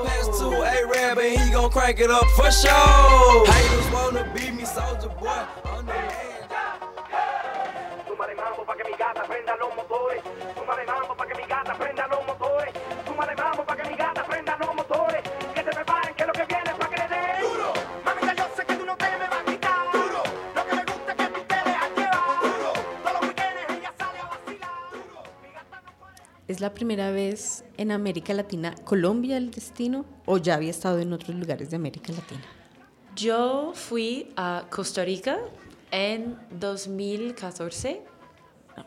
[0.06, 3.46] Pass to A-Rab and he gon' crank it up for sure.
[3.46, 5.46] Haters wanna me, soldier boy.
[8.40, 10.22] Mambo pa' que mi gata prenda los motores.
[10.86, 11.99] Mambo pa' que mi gata prenda
[26.50, 31.12] ¿Es la primera vez en América Latina Colombia el destino o ya había estado en
[31.12, 32.42] otros lugares de América Latina?
[33.14, 35.38] Yo fui a Costa Rica
[35.92, 38.02] en 2014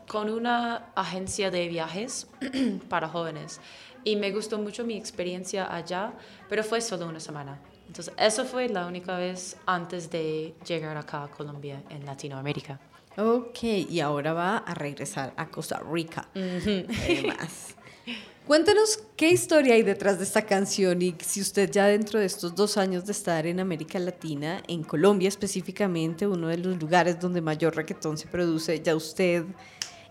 [0.06, 2.26] con una agencia de viajes
[2.90, 3.62] para jóvenes
[4.04, 6.12] y me gustó mucho mi experiencia allá,
[6.50, 7.62] pero fue solo una semana.
[7.86, 12.78] Entonces, eso fue la única vez antes de llegar acá a Colombia, en Latinoamérica.
[13.16, 16.28] Ok, y ahora va a regresar a Costa Rica.
[16.34, 17.74] Además.
[18.46, 22.54] Cuéntanos qué historia hay detrás de esta canción y si usted ya dentro de estos
[22.54, 27.40] dos años de estar en América Latina, en Colombia específicamente, uno de los lugares donde
[27.40, 29.44] mayor reggaetón se produce, ya usted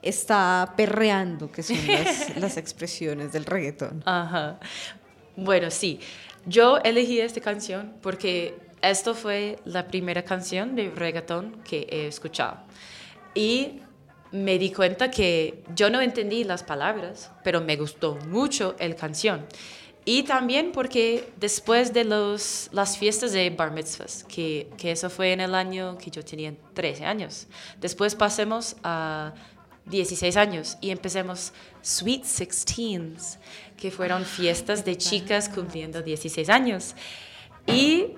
[0.02, 4.02] está perreando, que son las, las expresiones del reggaetón.
[4.04, 4.60] Ajá.
[5.36, 6.00] Bueno, sí.
[6.48, 12.58] Yo elegí esta canción porque esto fue la primera canción de reggaetón que he escuchado.
[13.36, 13.82] Y
[14.32, 19.46] me di cuenta que yo no entendí las palabras, pero me gustó mucho la canción.
[20.06, 25.32] Y también porque después de los, las fiestas de Bar Mitzvahs, que, que eso fue
[25.32, 27.48] en el año que yo tenía 13 años,
[27.80, 29.34] después pasemos a
[29.86, 33.38] 16 años y empecemos Sweet Sixteens,
[33.78, 36.96] que fueron fiestas de chicas cumpliendo 16 años.
[37.66, 38.16] Y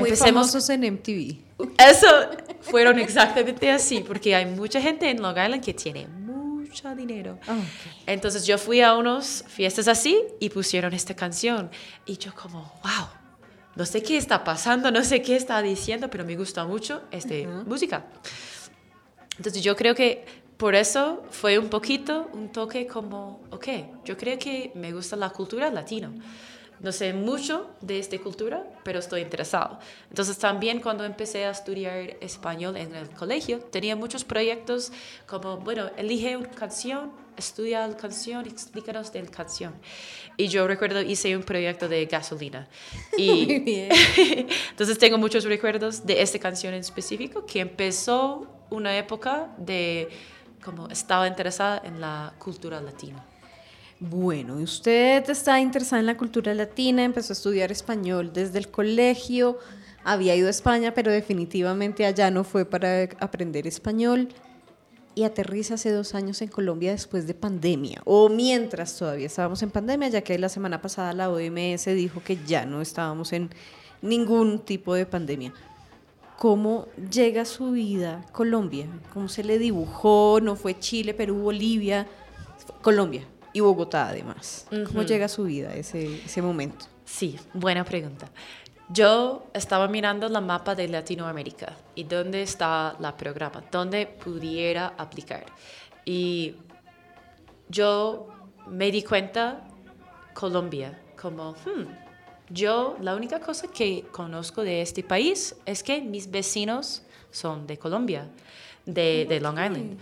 [0.00, 0.50] Muy empecemos...
[0.50, 1.36] famosos en MTV.
[1.78, 2.06] Eso
[2.60, 7.38] fueron exactamente así, porque hay mucha gente en Long Island que tiene mucho dinero.
[8.06, 11.70] Entonces yo fui a unas fiestas así y pusieron esta canción.
[12.06, 13.06] Y yo como, wow,
[13.76, 17.34] no sé qué está pasando, no sé qué está diciendo, pero me gusta mucho esta
[17.66, 18.06] música.
[19.36, 20.24] Entonces yo creo que
[20.56, 23.68] por eso fue un poquito un toque como, ok,
[24.04, 26.14] yo creo que me gusta la cultura latino.
[26.84, 29.78] No sé mucho de esta cultura, pero estoy interesado.
[30.10, 34.92] Entonces también cuando empecé a estudiar español en el colegio, tenía muchos proyectos
[35.26, 39.72] como, bueno, elige una canción, estudia la canción, explícanos de la canción.
[40.36, 42.68] Y yo recuerdo, hice un proyecto de gasolina.
[43.16, 43.90] Y bien.
[44.70, 50.10] entonces tengo muchos recuerdos de esta canción en específico que empezó una época de
[50.62, 53.24] como estaba interesada en la cultura latina.
[54.00, 59.58] Bueno, usted está interesada en la cultura latina, empezó a estudiar español desde el colegio,
[60.02, 64.28] había ido a España, pero definitivamente allá no fue para aprender español.
[65.16, 69.70] Y aterriza hace dos años en Colombia después de pandemia, o mientras todavía estábamos en
[69.70, 73.50] pandemia, ya que la semana pasada la OMS dijo que ya no estábamos en
[74.02, 75.54] ningún tipo de pandemia.
[76.36, 78.88] ¿Cómo llega su vida a Colombia?
[79.12, 80.40] ¿Cómo se le dibujó?
[80.42, 82.08] ¿No fue Chile, Perú, Bolivia?
[82.82, 83.24] Colombia
[83.54, 84.66] y Bogotá además.
[84.68, 85.04] ¿Cómo Ujú.
[85.04, 86.84] llega a su vida ese, ese momento?
[87.06, 88.28] Sí, buena pregunta.
[88.90, 95.46] Yo estaba mirando la mapa de Latinoamérica y dónde está la programa, dónde pudiera aplicar.
[96.04, 96.56] Y
[97.68, 98.28] yo
[98.66, 99.62] me di cuenta
[100.34, 101.86] Colombia como, hmm,
[102.50, 107.78] yo la única cosa que conozco de este país es que mis vecinos son de
[107.78, 108.28] Colombia,
[108.84, 109.98] de, de Long Island.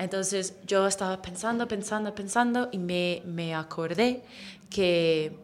[0.00, 4.22] Entonces yo estaba pensando, pensando, pensando y me, me acordé
[4.70, 5.36] que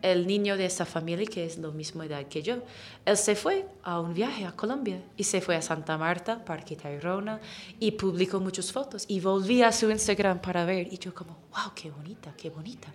[0.00, 2.62] el niño de esa familia, que es la misma edad que yo,
[3.04, 6.74] él se fue a un viaje a Colombia y se fue a Santa Marta, Parque
[6.74, 7.38] Tayrona,
[7.78, 11.72] y publicó muchas fotos y volví a su Instagram para ver y yo como, wow,
[11.74, 12.88] qué bonita, qué bonita.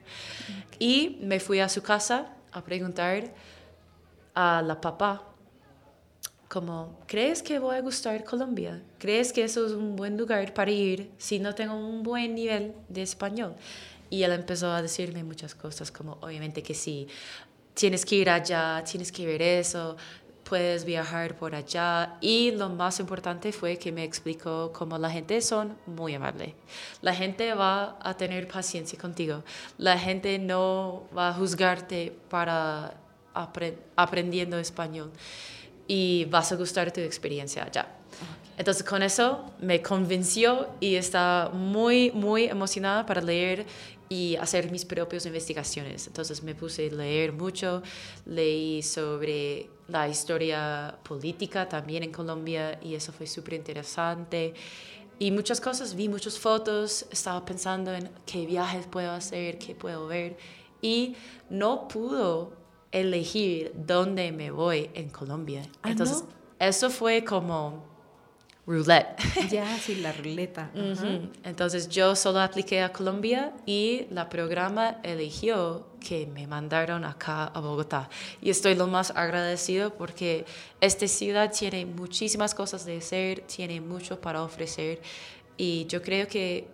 [0.79, 3.33] Y me fui a su casa a preguntar
[4.33, 5.30] a la papá
[6.51, 8.81] como, ¿crees que voy a gustar Colombia?
[8.99, 12.73] ¿Crees que eso es un buen lugar para ir si no tengo un buen nivel
[12.89, 13.55] de español?
[14.09, 17.07] Y él empezó a decirme muchas cosas, como obviamente que sí,
[17.73, 19.95] tienes que ir allá, tienes que ver eso,
[20.43, 22.17] puedes viajar por allá.
[22.19, 26.55] Y lo más importante fue que me explicó cómo la gente son muy amable.
[27.01, 29.43] La gente va a tener paciencia contigo.
[29.77, 32.95] La gente no va a juzgarte para
[33.33, 35.11] apre- aprendiendo español
[35.87, 37.87] y vas a gustar tu experiencia allá.
[38.57, 43.65] Entonces con eso me convenció y estaba muy, muy emocionada para leer
[44.07, 46.05] y hacer mis propias investigaciones.
[46.05, 47.81] Entonces me puse a leer mucho,
[48.25, 54.53] leí sobre la historia política también en Colombia y eso fue súper interesante.
[55.17, 60.07] Y muchas cosas, vi muchas fotos, estaba pensando en qué viajes puedo hacer, qué puedo
[60.07, 60.35] ver
[60.81, 61.15] y
[61.49, 62.60] no pudo
[62.91, 65.63] elegir dónde me voy en Colombia.
[65.81, 66.29] Ah, Entonces, ¿no?
[66.59, 67.91] eso fue como
[68.65, 69.17] roulette.
[69.49, 70.71] Ya, sí, la ruleta.
[71.43, 77.59] Entonces yo solo apliqué a Colombia y la programa eligió que me mandaron acá a
[77.59, 78.09] Bogotá.
[78.41, 80.45] Y estoy lo más agradecido porque
[80.79, 85.01] esta ciudad tiene muchísimas cosas de hacer, tiene mucho para ofrecer
[85.57, 86.67] y yo creo que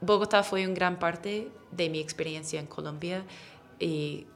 [0.00, 3.24] Bogotá fue una gran parte de mi experiencia en Colombia
[3.80, 4.26] y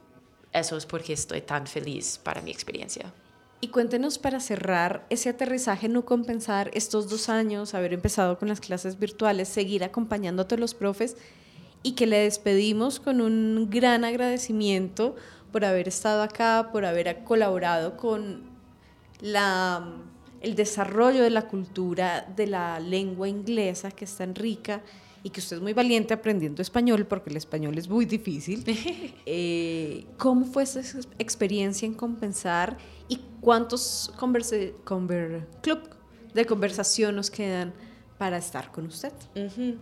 [0.53, 3.11] eso es porque estoy tan feliz para mi experiencia.
[3.59, 8.59] Y cuéntenos para cerrar ese aterrizaje, no compensar estos dos años, haber empezado con las
[8.59, 11.15] clases virtuales, seguir acompañándote los profes
[11.81, 15.15] y que le despedimos con un gran agradecimiento
[15.53, 18.49] por haber estado acá, por haber colaborado con
[19.21, 19.87] la,
[20.41, 24.81] el desarrollo de la cultura de la lengua inglesa que es tan rica
[25.23, 28.63] y que usted es muy valiente aprendiendo español porque el español es muy difícil.
[29.25, 35.79] Eh, ¿Cómo fue esa ex- experiencia en compensar y cuántos converse- conver- club
[36.33, 37.73] de conversación nos quedan
[38.17, 39.13] para estar con usted?
[39.35, 39.77] Ujú.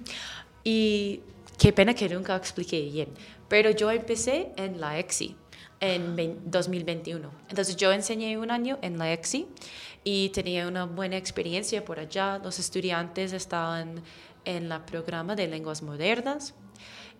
[0.64, 1.22] Y
[1.58, 3.10] qué pena que nunca expliqué bien,
[3.50, 5.36] pero yo empecé en la EXI
[5.80, 7.32] en vein- 2021.
[7.50, 9.48] Entonces yo enseñé un año en la EXI
[10.04, 12.38] y tenía una buena experiencia por allá.
[12.44, 14.02] Los estudiantes estaban
[14.46, 16.54] en el programa de lenguas modernas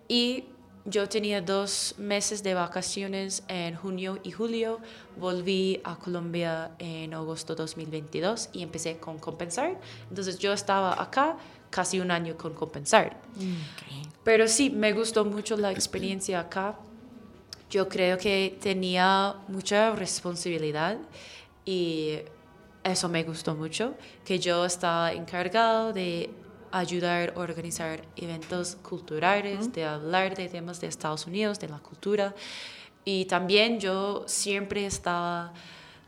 [0.08, 0.44] y
[0.84, 4.80] yo tenía dos meses de vacaciones en junio y julio.
[5.16, 9.80] Volví a Colombia en agosto 2022 y empecé con Compensar.
[10.08, 11.36] Entonces yo estaba acá
[11.70, 13.20] casi un año con Compensar.
[14.24, 16.76] Pero sí, me gustó mucho la experiencia acá.
[17.70, 20.98] Yo creo que tenía mucha responsabilidad
[21.64, 22.18] y
[22.82, 23.94] eso me gustó mucho,
[24.24, 26.28] que yo estaba encargado de
[26.72, 32.34] ayudar a organizar eventos culturales, de hablar de temas de Estados Unidos, de la cultura.
[33.04, 35.52] Y también yo siempre estaba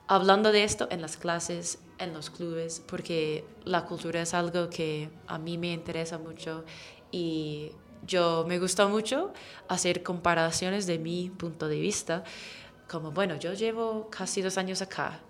[0.07, 5.11] hablando de esto en las clases, en los clubes, porque la cultura es algo que
[5.27, 6.65] a mí me interesa mucho
[7.11, 7.73] y
[8.07, 9.33] yo me gusta mucho
[9.69, 12.25] hacer comparaciones de mi punto de vista,
[12.89, 15.21] como, bueno, yo llevo casi dos años acá,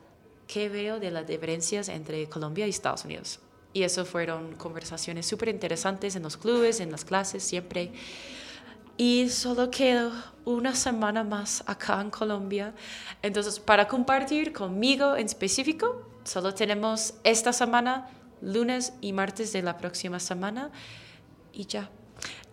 [0.47, 3.41] ¿qué veo de las diferencias entre Colombia y Estados Unidos?
[3.75, 7.93] Y eso fueron conversaciones súper interesantes en los clubes, en las clases, siempre.
[8.97, 10.13] Y solo quedo
[10.45, 12.73] una semana más acá en Colombia.
[13.21, 18.09] Entonces, para compartir conmigo en específico, solo tenemos esta semana,
[18.41, 20.71] lunes y martes de la próxima semana.
[21.53, 21.91] Y ya.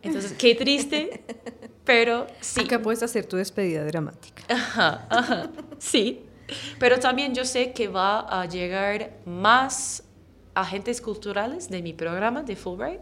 [0.02, 1.24] Entonces, qué triste,
[1.86, 2.62] pero sí.
[2.62, 4.44] Acá puedes hacer tu despedida dramática.
[4.50, 6.26] Ajá, ajá, sí.
[6.80, 10.04] Pero también yo sé que va a llegar más
[10.56, 13.02] agentes culturales de mi programa de Fulbright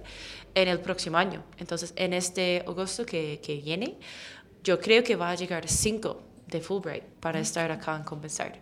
[0.56, 1.44] en el próximo año.
[1.58, 3.98] Entonces, en este agosto que, que viene,
[4.64, 8.60] yo creo que va a llegar cinco de Fulbright para estar acá en Compensar.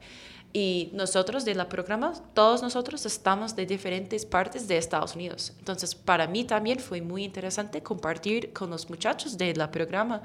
[0.53, 5.53] Y nosotros de la programa, todos nosotros estamos de diferentes partes de Estados Unidos.
[5.59, 10.21] Entonces, para mí también fue muy interesante compartir con los muchachos de la programa,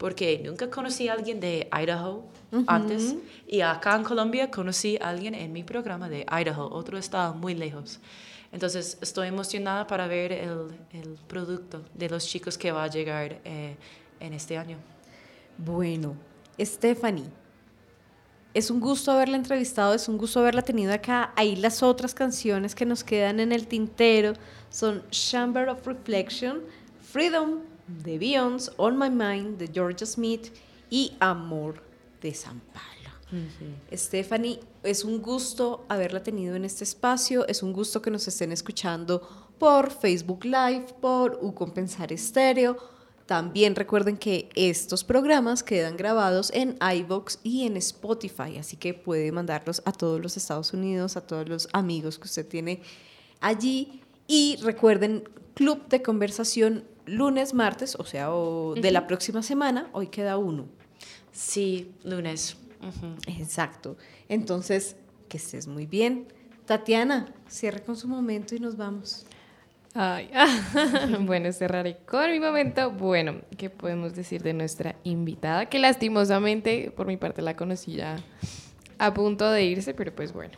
[0.00, 2.24] porque nunca conocí a alguien de Idaho
[2.66, 3.16] antes.
[3.46, 7.54] Y acá en Colombia conocí a alguien en mi programa de Idaho, otro estado muy
[7.54, 8.00] lejos.
[8.50, 13.42] Entonces, estoy emocionada para ver el, el producto de los chicos que va a llegar
[13.44, 13.76] eh,
[14.20, 14.78] en este año.
[15.58, 16.16] Bueno,
[16.58, 17.28] Stephanie,
[18.54, 21.34] es un gusto haberla entrevistado, es un gusto haberla tenido acá.
[21.36, 24.32] Ahí las otras canciones que nos quedan en el tintero
[24.70, 26.62] son Chamber of Reflection,
[27.02, 27.69] Freedom
[28.02, 30.52] de Beyoncé, On My Mind de Georgia Smith
[30.88, 31.82] y Amor
[32.20, 32.90] de San Pablo.
[33.92, 38.50] Stephanie, es un gusto haberla tenido en este espacio, es un gusto que nos estén
[38.50, 39.22] escuchando
[39.58, 42.76] por Facebook Live, por U Compensar Estéreo.
[43.26, 49.30] También recuerden que estos programas quedan grabados en iVoox y en Spotify, así que puede
[49.30, 52.82] mandarlos a todos los Estados Unidos, a todos los amigos que usted tiene
[53.40, 54.00] allí.
[54.26, 60.06] Y recuerden, club de conversación lunes, martes, o sea, o de la próxima semana, hoy
[60.06, 60.66] queda uno.
[61.32, 62.56] Sí, lunes.
[63.26, 63.96] Exacto.
[64.28, 64.96] Entonces,
[65.28, 66.26] que estés muy bien.
[66.66, 69.26] Tatiana, cierre con su momento y nos vamos.
[69.92, 70.30] Ay,
[71.20, 72.92] bueno, cerraré con mi momento.
[72.92, 75.66] Bueno, ¿qué podemos decir de nuestra invitada?
[75.66, 78.16] Que lastimosamente, por mi parte, la conocí ya
[78.98, 80.56] a punto de irse, pero pues bueno.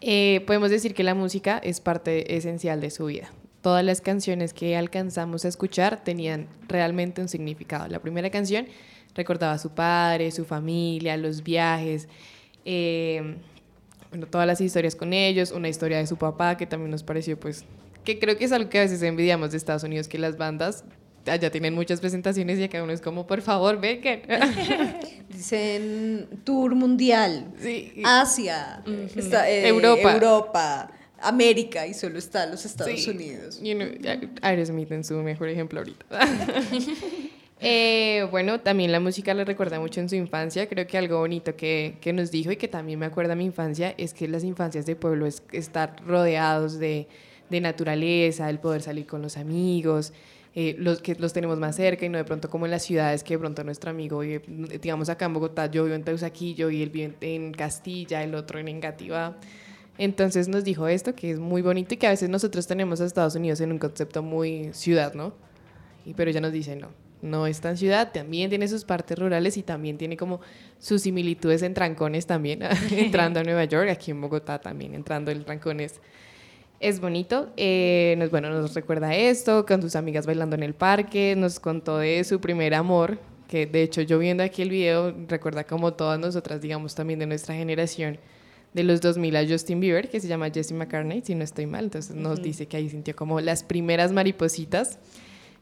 [0.00, 3.30] Eh, podemos decir que la música es parte esencial de su vida.
[3.62, 7.88] Todas las canciones que alcanzamos a escuchar tenían realmente un significado.
[7.88, 8.66] La primera canción
[9.14, 12.08] recordaba a su padre, su familia, los viajes,
[12.64, 13.36] eh,
[14.10, 17.38] bueno, todas las historias con ellos, una historia de su papá que también nos pareció
[17.38, 17.64] pues
[18.04, 20.84] que creo que es algo que a veces envidiamos de Estados Unidos, que las bandas
[21.26, 24.22] allá tienen muchas presentaciones y acá uno es como, por favor, vengan.
[25.28, 27.92] Dicen tour mundial, Sí.
[28.04, 28.82] Asia,
[29.14, 30.12] está, eh, Europa.
[30.14, 30.90] Europa,
[31.22, 33.10] América y solo está los Estados Sí.
[33.10, 33.60] Unidos.
[33.62, 33.88] You know,
[34.42, 36.06] Aerosmith en su mejor ejemplo ahorita.
[37.62, 40.66] Eh, bueno, también la música le recuerda mucho en su infancia.
[40.66, 43.44] Creo que algo bonito que, que nos dijo y que también me acuerda a mi
[43.44, 47.06] infancia es que las infancias de pueblo es estar rodeados de,
[47.50, 50.14] de naturaleza, el poder salir con los amigos,
[50.54, 53.22] eh, los que los tenemos más cerca y no de pronto como en las ciudades
[53.22, 54.42] que de pronto nuestro amigo vive,
[54.80, 58.58] digamos acá en Bogotá, yo vivo en Teusaquillo y él vive en Castilla, el otro
[58.58, 59.36] en Engativá.
[60.00, 63.04] Entonces nos dijo esto, que es muy bonito y que a veces nosotros tenemos a
[63.04, 65.34] Estados Unidos en un concepto muy ciudad, ¿no?
[66.06, 66.88] Y, pero ella nos dice, no,
[67.20, 70.40] no es tan ciudad, también tiene sus partes rurales y también tiene como
[70.78, 75.44] sus similitudes en trancones también, entrando a Nueva York, aquí en Bogotá también, entrando en
[75.44, 76.00] trancones.
[76.80, 81.34] Es bonito, eh, nos, bueno, nos recuerda esto, con sus amigas bailando en el parque,
[81.36, 85.64] nos contó de su primer amor, que de hecho yo viendo aquí el video, recuerda
[85.64, 88.18] como todas nosotras, digamos también de nuestra generación,
[88.74, 91.84] de los 2000 a Justin Bieber, que se llama Jesse McCartney, si no estoy mal,
[91.84, 94.98] entonces nos dice que ahí sintió como las primeras maripositas,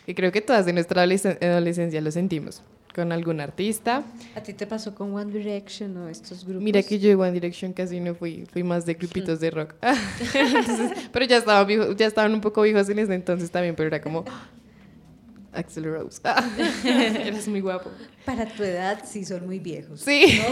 [0.05, 2.63] que creo que todas de nuestra adolesc- adolescencia lo sentimos,
[2.95, 4.03] con algún artista.
[4.35, 6.63] ¿A ti te pasó con One Direction o estos grupos?
[6.63, 9.75] Mira que yo de One Direction casi no fui, fui más de grupitos de rock.
[10.35, 14.01] Entonces, pero ya estaban, ya estaban un poco viejos en ese entonces también, pero era
[14.03, 14.25] como
[15.59, 16.21] Axel Rose.
[16.85, 17.91] Eres muy guapo.
[18.25, 20.01] Para tu edad sí son muy viejos.
[20.01, 20.41] Sí.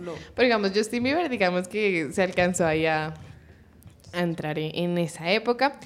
[0.00, 0.12] No.
[0.34, 3.14] Pero digamos, Justin Bieber, digamos que se alcanzó ahí a,
[4.12, 5.78] a entrar en, en esa época.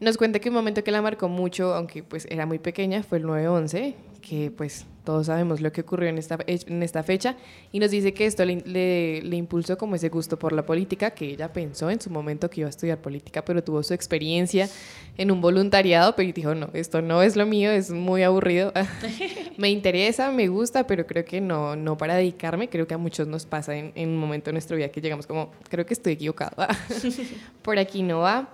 [0.00, 3.18] Nos cuenta que un momento que la marcó mucho, aunque pues era muy pequeña, fue
[3.18, 7.34] el 9-11, que pues todos sabemos lo que ocurrió en esta, en esta fecha,
[7.72, 11.12] y nos dice que esto le, le, le impulsó como ese gusto por la política,
[11.12, 14.68] que ella pensó en su momento que iba a estudiar política, pero tuvo su experiencia
[15.16, 18.70] en un voluntariado, pero dijo, no, esto no es lo mío, es muy aburrido,
[19.56, 23.26] me interesa, me gusta, pero creo que no, no para dedicarme, creo que a muchos
[23.26, 26.12] nos pasa en, en un momento de nuestra vida que llegamos como, creo que estoy
[26.12, 26.66] equivocado,
[27.62, 28.50] por aquí no va.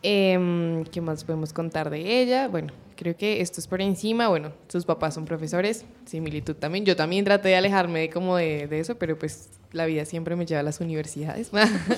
[0.00, 2.46] Em, ¿Qué más podemos contar de ella?
[2.46, 4.28] Bueno, creo que esto es por encima.
[4.28, 6.84] Bueno, sus papás son profesores, similitud también.
[6.84, 10.34] Yo también traté de alejarme de como de, de eso, pero pues la vida siempre
[10.34, 11.50] me lleva a las universidades.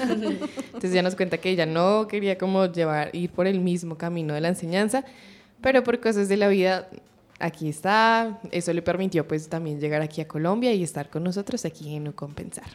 [0.67, 4.35] Entonces ya nos cuenta que ella no quería como llevar, ir por el mismo camino
[4.35, 5.05] de la enseñanza,
[5.63, 6.89] pero por cosas de la vida
[7.39, 8.39] aquí está.
[8.51, 12.13] Eso le permitió pues también llegar aquí a Colombia y estar con nosotros aquí en
[12.13, 12.69] Compensar.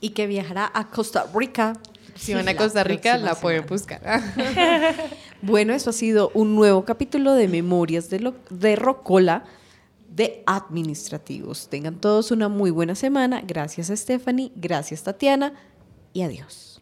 [0.00, 1.72] Y que viajará a Costa Rica.
[2.16, 4.00] Si van a la Costa Rica, próxima la pueden buscar.
[5.42, 9.44] Bueno, eso ha sido un nuevo capítulo de Memorias de, Lo- de Rocola
[10.08, 11.68] de Administrativos.
[11.68, 13.42] Tengan todos una muy buena semana.
[13.46, 15.52] Gracias Stephanie, gracias Tatiana
[16.14, 16.80] y adiós.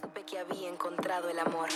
[0.00, 1.68] Supe que había encontrado el amor.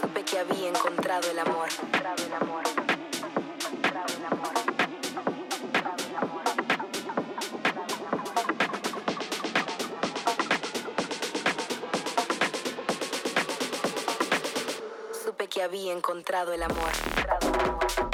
[0.00, 1.68] Supe que había encontrado el amor.
[15.54, 18.13] Que había encontrado el amor.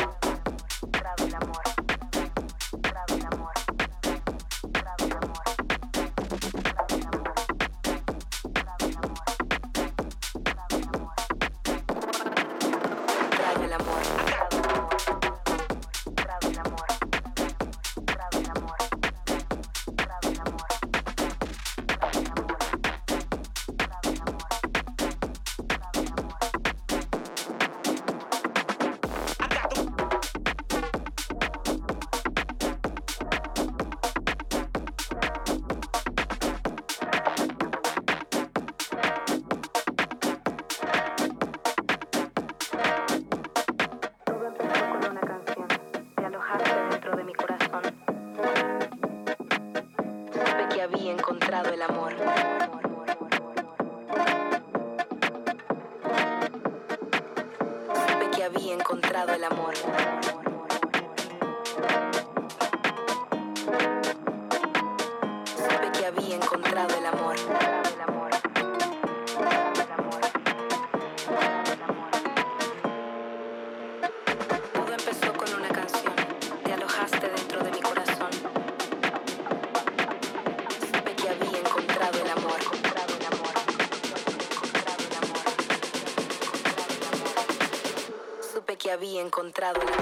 [89.70, 89.99] Había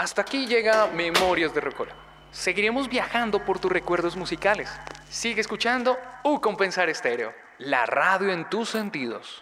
[0.00, 1.92] Hasta aquí llega Memorias de Rocola.
[2.30, 4.70] Seguiremos viajando por tus recuerdos musicales.
[5.10, 9.38] Sigue escuchando U Compensar Estéreo, la radio en tus sentidos.